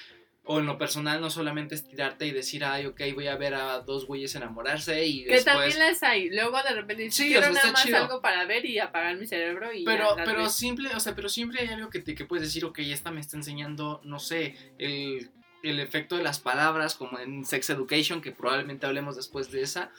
o 0.47 0.61
en 0.61 0.67
lo 0.67 0.77
personal 0.77 1.21
no 1.21 1.31
solamente 1.31 1.75
es 1.75 1.89
tirarte 1.89 2.27
y 2.27 2.31
decir, 2.31 2.65
ay, 2.65 2.87
ok, 2.87 3.01
voy 3.15 3.29
a 3.29 3.37
ver 3.37 3.55
a 3.55 3.81
dos 3.81 4.07
güeyes 4.07 4.35
enamorarse 4.35 5.07
y 5.07 5.25
que 5.25 5.41
también 5.41 5.79
las 5.79 6.03
hay. 6.03 6.29
Luego 6.29 6.63
de 6.63 6.75
repente 6.75 7.11
sí, 7.11 7.29
quiero 7.29 7.51
nada 7.51 7.73
más 7.73 7.87
algo 7.87 8.21
para 8.21 8.45
ver 8.45 8.67
y 8.67 8.79
apagar 8.79 9.17
mi 9.17 9.27
cerebro 9.27 9.73
y 9.73 9.85
Pero, 9.85 10.15
pero 10.23 10.49
simple, 10.51 10.91
o 10.95 11.01
sea, 11.01 11.15
pero 11.15 11.31
siempre 11.31 11.63
hay 11.63 11.69
algo 11.69 11.89
que, 11.89 12.01
te, 12.01 12.15
que 12.15 12.27
puedes 12.27 12.47
decir, 12.47 12.65
ok, 12.67 12.79
esta 12.81 13.11
me 13.11 13.21
está 13.21 13.39
enseñando, 13.39 14.03
no 14.05 14.19
sé, 14.19 14.55
el 14.79 15.31
el 15.65 15.81
efecto 15.81 16.17
de 16.17 16.23
las 16.23 16.41
palabras, 16.41 16.95
como 16.95 17.19
en 17.19 17.45
Sex 17.45 17.71
Education, 17.71 18.21
que 18.21 18.33
probablemente 18.33 18.87
hablemos 18.87 19.17
después 19.17 19.51
de 19.51 19.63
esa, 19.63 19.91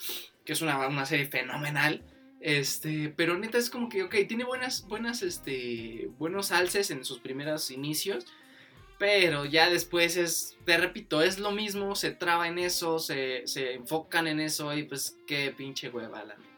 que 0.45 0.53
es 0.53 0.61
una, 0.61 0.87
una 0.87 1.05
serie 1.05 1.25
fenomenal. 1.25 2.01
Este, 2.39 3.09
pero 3.15 3.37
neta 3.37 3.57
es 3.57 3.69
como 3.69 3.89
que, 3.89 4.03
ok, 4.03 4.15
tiene 4.27 4.43
buenas, 4.43 4.87
buenas, 4.87 5.23
este, 5.23 6.09
buenos 6.19 6.51
alces 6.51 6.91
en 6.91 7.03
sus 7.03 7.19
primeros 7.19 7.71
inicios, 7.71 8.27
pero 8.99 9.45
ya 9.45 9.69
después 9.69 10.15
es, 10.15 10.55
te 10.63 10.77
repito, 10.77 11.21
es 11.21 11.39
lo 11.39 11.51
mismo, 11.51 11.95
se 11.95 12.11
traba 12.11 12.47
en 12.47 12.59
eso, 12.59 12.99
se, 12.99 13.47
se 13.47 13.73
enfocan 13.73 14.27
en 14.27 14.39
eso 14.39 14.75
y 14.75 14.83
pues 14.83 15.17
qué 15.25 15.53
pinche 15.57 15.89
hueva, 15.89 16.23
la 16.23 16.35
neta. 16.35 16.49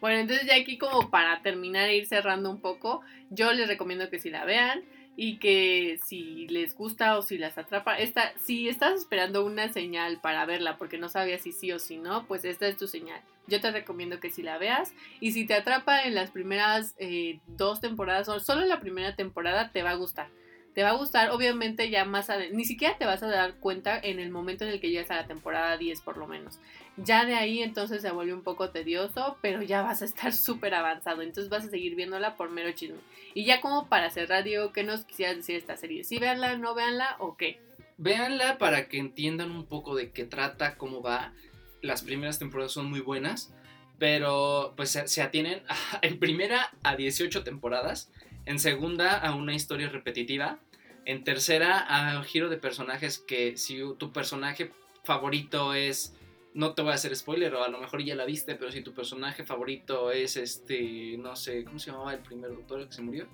Bueno, 0.00 0.18
entonces 0.18 0.46
ya 0.46 0.56
aquí 0.56 0.76
como 0.76 1.10
para 1.10 1.40
terminar 1.42 1.88
e 1.88 1.96
ir 1.96 2.06
cerrando 2.06 2.50
un 2.50 2.60
poco, 2.60 3.00
yo 3.30 3.52
les 3.52 3.68
recomiendo 3.68 4.10
que 4.10 4.20
si 4.20 4.30
la 4.30 4.44
vean, 4.44 4.84
y 5.16 5.38
que 5.38 5.98
si 6.04 6.46
les 6.48 6.76
gusta 6.76 7.16
o 7.16 7.22
si 7.22 7.38
las 7.38 7.56
atrapa, 7.56 7.98
esta, 7.98 8.32
si 8.38 8.68
estás 8.68 8.94
esperando 8.94 9.44
una 9.44 9.72
señal 9.72 10.20
para 10.20 10.44
verla 10.44 10.76
porque 10.76 10.98
no 10.98 11.08
sabías 11.08 11.42
si 11.42 11.52
sí 11.52 11.72
o 11.72 11.78
si 11.78 11.96
no, 11.96 12.26
pues 12.26 12.44
esta 12.44 12.68
es 12.68 12.76
tu 12.76 12.86
señal. 12.86 13.20
Yo 13.46 13.60
te 13.60 13.70
recomiendo 13.70 14.20
que 14.20 14.30
si 14.30 14.42
la 14.42 14.58
veas 14.58 14.92
y 15.20 15.32
si 15.32 15.46
te 15.46 15.54
atrapa 15.54 16.02
en 16.02 16.14
las 16.14 16.30
primeras 16.30 16.94
eh, 16.98 17.40
dos 17.46 17.80
temporadas 17.80 18.28
o 18.28 18.40
solo 18.40 18.62
en 18.62 18.68
la 18.68 18.80
primera 18.80 19.16
temporada 19.16 19.70
te 19.70 19.82
va 19.82 19.90
a 19.90 19.94
gustar. 19.94 20.28
Te 20.76 20.82
va 20.82 20.90
a 20.90 20.96
gustar, 20.98 21.30
obviamente 21.30 21.88
ya 21.88 22.04
más 22.04 22.28
adelante, 22.28 22.54
ni 22.54 22.66
siquiera 22.66 22.98
te 22.98 23.06
vas 23.06 23.22
a 23.22 23.28
dar 23.28 23.54
cuenta 23.54 23.98
en 23.98 24.20
el 24.20 24.28
momento 24.28 24.62
en 24.62 24.72
el 24.72 24.78
que 24.78 24.90
llegas 24.90 25.10
a 25.10 25.16
la 25.16 25.26
temporada 25.26 25.78
10 25.78 26.02
por 26.02 26.18
lo 26.18 26.26
menos. 26.26 26.58
Ya 26.98 27.24
de 27.24 27.34
ahí 27.34 27.62
entonces 27.62 28.02
se 28.02 28.10
vuelve 28.10 28.34
un 28.34 28.42
poco 28.42 28.68
tedioso, 28.68 29.38
pero 29.40 29.62
ya 29.62 29.80
vas 29.80 30.02
a 30.02 30.04
estar 30.04 30.32
súper 30.34 30.74
avanzado, 30.74 31.22
entonces 31.22 31.48
vas 31.48 31.64
a 31.64 31.70
seguir 31.70 31.94
viéndola 31.94 32.36
por 32.36 32.50
mero 32.50 32.72
chisme. 32.72 32.98
Y 33.32 33.46
ya 33.46 33.62
como 33.62 33.88
para 33.88 34.10
cerrar, 34.10 34.44
Diego, 34.44 34.74
¿qué 34.74 34.82
nos 34.82 35.06
quisieras 35.06 35.36
decir 35.36 35.54
de 35.54 35.60
esta 35.60 35.78
serie? 35.78 36.04
¿Sí 36.04 36.18
véanla, 36.18 36.58
no 36.58 36.74
véanla 36.74 37.16
o 37.20 37.38
qué? 37.38 37.58
Véanla 37.96 38.58
para 38.58 38.86
que 38.88 38.98
entiendan 38.98 39.52
un 39.52 39.64
poco 39.64 39.96
de 39.96 40.10
qué 40.10 40.24
trata, 40.24 40.76
cómo 40.76 41.00
va. 41.00 41.32
Las 41.80 42.02
primeras 42.02 42.38
temporadas 42.38 42.72
son 42.72 42.90
muy 42.90 43.00
buenas, 43.00 43.50
pero 43.98 44.74
pues 44.76 44.90
se, 44.90 45.08
se 45.08 45.22
atienen 45.22 45.62
en 46.02 46.18
primera 46.18 46.70
a 46.82 46.96
18 46.96 47.44
temporadas, 47.44 48.10
en 48.44 48.58
segunda 48.58 49.16
a 49.16 49.34
una 49.34 49.54
historia 49.54 49.88
repetitiva, 49.88 50.60
en 51.06 51.24
tercera 51.24 51.78
a 51.88 52.22
giro 52.24 52.50
de 52.50 52.58
personajes 52.58 53.18
que 53.18 53.56
si 53.56 53.80
tu 53.96 54.12
personaje 54.12 54.72
favorito 55.04 55.72
es 55.72 56.14
no 56.52 56.72
te 56.72 56.80
voy 56.80 56.92
a 56.92 56.94
hacer 56.94 57.14
spoiler, 57.14 57.54
o 57.54 57.62
a 57.62 57.68
lo 57.68 57.78
mejor 57.78 58.02
ya 58.02 58.14
la 58.14 58.24
viste, 58.24 58.54
pero 58.54 58.72
si 58.72 58.80
tu 58.80 58.94
personaje 58.94 59.44
favorito 59.44 60.10
es 60.10 60.38
este, 60.38 61.16
no 61.18 61.36
sé, 61.36 61.64
¿cómo 61.64 61.78
se 61.78 61.90
llamaba 61.90 62.14
el 62.14 62.20
primer 62.20 62.50
doctor 62.50 62.86
que 62.88 62.94
se 62.94 63.02
murió? 63.02 63.28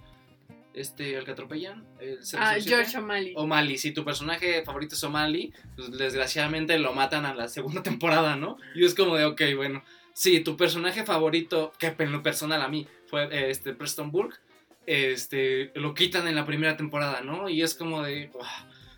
Este, 0.74 1.14
el 1.14 1.24
que 1.24 1.30
atropellan. 1.30 1.86
El 2.00 2.18
ah, 2.36 2.56
George 2.60 2.98
O'Malley. 2.98 3.34
O'Malley, 3.36 3.78
si 3.78 3.92
tu 3.92 4.04
personaje 4.04 4.64
favorito 4.64 4.96
es 4.96 5.04
O'Malley, 5.04 5.52
pues 5.76 5.96
desgraciadamente 5.96 6.76
lo 6.78 6.94
matan 6.94 7.24
a 7.24 7.32
la 7.32 7.46
segunda 7.46 7.80
temporada, 7.84 8.34
¿no? 8.34 8.56
Y 8.74 8.84
es 8.84 8.94
como 8.94 9.16
de, 9.16 9.24
ok, 9.24 9.40
bueno, 9.54 9.84
si 10.14 10.40
tu 10.40 10.56
personaje 10.56 11.04
favorito, 11.04 11.72
que 11.78 11.94
en 11.96 12.10
lo 12.10 12.24
personal 12.24 12.60
a 12.60 12.68
mí, 12.68 12.88
fue 13.06 13.50
este, 13.50 13.72
Preston 13.72 14.10
Burke, 14.10 14.38
este, 14.86 15.72
lo 15.74 15.94
quitan 15.94 16.26
en 16.28 16.34
la 16.34 16.46
primera 16.46 16.76
temporada, 16.76 17.20
¿no? 17.20 17.48
Y 17.48 17.62
es 17.62 17.74
como 17.74 18.02
de, 18.02 18.30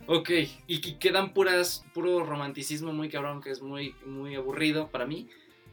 Ok, 0.07 0.31
y 0.67 0.81
quedan 0.99 1.33
puras, 1.33 1.85
puro 1.95 2.25
romanticismo 2.25 2.93
muy 2.93 3.09
cabrón, 3.09 3.41
que 3.41 3.51
es 3.51 3.63
muy, 3.63 3.95
muy 4.05 4.35
aburrido 4.35 4.89
para 4.89 5.07
mí, 5.07 5.29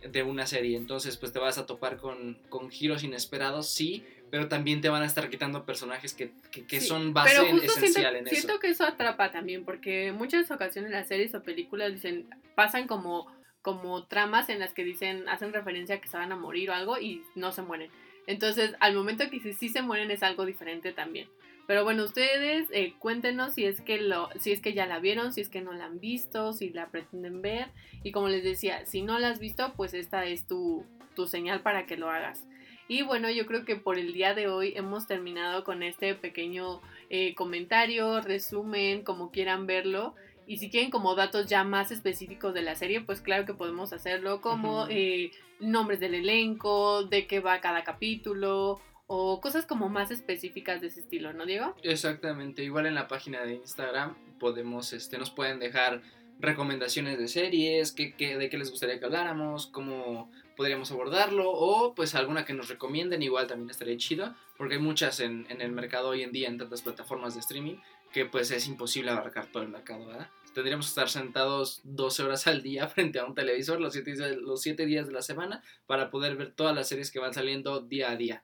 de 0.10 0.24
una 0.24 0.46
serie. 0.46 0.78
Entonces, 0.78 1.18
pues 1.18 1.34
te 1.34 1.40
vas 1.40 1.58
a 1.58 1.66
topar 1.66 1.98
con, 1.98 2.38
con 2.50 2.70
giros 2.70 3.04
inesperados, 3.04 3.70
sí, 3.70 4.06
pero 4.30 4.48
también 4.48 4.80
te 4.80 4.88
van 4.88 5.04
a 5.04 5.06
estar 5.06 5.30
quitando 5.30 5.66
personajes 5.66 6.14
que, 6.14 6.32
que, 6.50 6.80
son 6.80 7.14
base 7.14 7.42
esencial 7.64 8.16
en 8.16 8.28
eso. 8.28 8.36
Siento 8.36 8.60
que 8.60 8.70
eso 8.70 8.86
atrapa 8.86 9.32
también, 9.32 9.66
porque 9.66 10.14
muchas 10.14 10.50
ocasiones 10.50 10.92
las 10.92 11.10
series 11.10 11.36
o 11.36 11.44
películas 11.44 11.92
dicen, 11.92 12.30
pasan 12.56 12.88
como, 12.88 13.28
como 13.62 14.06
tramas 14.08 14.48
en 14.48 14.60
las 14.60 14.74
que 14.74 14.86
dicen, 14.86 15.28
hacen 15.28 15.52
referencia 15.52 15.96
a 15.96 16.02
que 16.02 16.08
se 16.08 16.16
van 16.16 16.32
a 16.32 16.38
morir 16.38 16.70
o 16.70 16.74
algo 16.74 16.98
y 16.98 17.22
no 17.36 17.52
se 17.52 17.64
mueren. 17.64 17.92
Entonces, 18.28 18.76
al 18.80 18.96
momento 18.96 19.30
que 19.30 19.54
sí 19.54 19.70
se 19.70 19.82
mueren 19.82 20.12
es 20.12 20.24
algo 20.24 20.46
diferente 20.46 20.92
también. 20.92 21.28
Pero 21.68 21.84
bueno, 21.84 22.04
ustedes 22.04 22.68
eh, 22.72 22.94
cuéntenos 23.00 23.54
si 23.54 23.66
es 23.66 23.82
que 23.82 24.02
lo, 24.02 24.30
si 24.40 24.52
es 24.52 24.62
que 24.62 24.74
ya 24.74 24.86
la 24.86 25.00
vieron, 25.00 25.32
si 25.32 25.42
es 25.42 25.50
que 25.50 25.62
no 25.62 25.72
la 25.74 25.86
han 25.86 26.00
visto, 26.00 26.54
si 26.54 26.70
la 26.70 26.90
pretenden 26.90 27.42
ver. 27.42 27.70
Y 28.04 28.12
como 28.12 28.28
les 28.28 28.44
decía, 28.44 28.86
si 28.86 29.02
no 29.02 29.20
la 29.20 29.30
has 29.30 29.40
visto, 29.40 29.74
pues 29.78 29.94
esta 29.94 30.26
es 30.26 30.46
tu, 30.48 30.86
tu 31.16 31.28
señal 31.28 31.62
para 31.62 31.86
que 31.86 31.98
lo 31.98 32.10
hagas. 32.10 32.46
Y 32.88 33.04
bueno, 33.04 33.30
yo 33.30 33.46
creo 33.46 33.64
que 33.64 33.78
por 33.78 33.98
el 33.98 34.12
día 34.12 34.34
de 34.34 34.50
hoy 34.50 34.74
hemos 34.76 35.08
terminado 35.08 35.64
con 35.64 35.82
este 35.82 36.14
pequeño 36.14 36.82
eh, 37.10 37.34
comentario, 37.36 38.20
resumen, 38.20 39.04
como 39.04 39.32
quieran 39.32 39.66
verlo. 39.66 40.14
Y 40.48 40.58
si 40.58 40.70
quieren 40.70 40.92
como 40.92 41.16
datos 41.16 41.48
ya 41.48 41.64
más 41.64 41.92
específicos 41.92 42.54
de 42.54 42.64
la 42.64 42.76
serie, 42.76 43.00
pues 43.00 43.22
claro 43.22 43.46
que 43.46 43.54
podemos 43.54 43.94
hacerlo 43.94 44.42
como 44.42 44.88
eh, 44.90 45.32
nombres 45.62 46.00
del 46.00 46.16
elenco, 46.16 47.04
de 47.04 47.28
qué 47.28 47.40
va 47.40 47.62
cada 47.62 47.84
capítulo, 47.84 48.82
o 49.08 49.42
cosas 49.42 49.66
como 49.66 49.90
más 49.90 50.10
específicas 50.12 50.82
de 50.82 50.88
ese 50.88 51.02
estilo, 51.02 51.34
¿no, 51.34 51.46
Diego? 51.46 51.76
Exactamente, 51.84 52.64
igual 52.64 52.86
en 52.86 52.96
la 52.96 53.08
página 53.08 53.42
de 53.44 53.56
Instagram 53.56 54.16
podemos, 54.40 54.94
este, 54.94 55.18
nos 55.18 55.32
pueden 55.32 55.60
dejar 55.60 56.02
recomendaciones 56.40 57.20
de 57.20 57.28
series, 57.28 57.92
que, 57.92 58.14
de 58.18 58.50
qué 58.50 58.58
les 58.58 58.72
gustaría 58.72 59.00
que 59.00 59.06
habláramos, 59.06 59.68
cómo 59.68 60.32
podríamos 60.58 60.92
abordarlo, 60.92 61.52
o 61.52 61.94
pues 61.94 62.16
alguna 62.16 62.46
que 62.46 62.54
nos 62.54 62.70
recomienden, 62.70 63.22
igual 63.22 63.48
también 63.48 63.70
estaría 63.70 63.98
chido, 63.98 64.34
porque 64.58 64.76
hay 64.76 64.82
muchas 64.82 65.20
en, 65.20 65.46
en 65.50 65.62
el 65.62 65.72
mercado 65.72 66.10
hoy 66.10 66.24
en 66.24 66.32
día, 66.32 66.48
en 66.48 66.58
tantas 66.58 66.82
plataformas 66.82 67.36
de 67.36 67.42
streaming, 67.42 67.76
que 68.12 68.26
pues 68.26 68.50
es 68.52 68.68
imposible 68.68 69.12
abarcar 69.12 69.48
todo 69.48 69.64
el 69.64 69.70
mercado, 69.70 70.08
¿verdad? 70.08 70.30
Tendríamos 70.54 70.88
que 70.88 70.90
estar 70.90 71.10
sentados 71.10 71.82
12 71.84 72.24
horas 72.24 72.48
al 72.48 72.62
día 72.62 72.88
frente 72.90 73.20
a 73.20 73.26
un 73.26 73.36
televisor 73.36 73.80
los 73.80 73.94
7 73.94 74.38
los 74.38 74.62
siete 74.62 74.86
días 74.86 75.08
de 75.08 75.14
la 75.14 75.22
semana 75.22 75.64
para 75.86 76.10
poder 76.10 76.36
ver 76.36 76.52
todas 76.54 76.76
las 76.76 76.88
series 76.88 77.12
que 77.12 77.20
van 77.20 77.34
saliendo 77.34 77.82
día 77.82 78.12
a 78.12 78.16
día. 78.16 78.44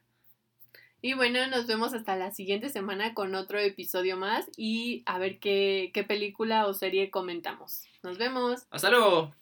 Y 1.00 1.14
bueno, 1.14 1.46
nos 1.46 1.66
vemos 1.66 1.94
hasta 1.94 2.16
la 2.16 2.32
siguiente 2.32 2.70
semana 2.70 3.14
con 3.14 3.34
otro 3.36 3.60
episodio 3.60 4.16
más 4.16 4.50
y 4.56 5.04
a 5.06 5.18
ver 5.18 5.38
qué, 5.38 5.92
qué 5.94 6.02
película 6.02 6.66
o 6.66 6.74
serie 6.74 7.10
comentamos. 7.10 7.84
Nos 8.02 8.18
vemos. 8.18 8.66
Hasta 8.70 8.90
luego. 8.90 9.32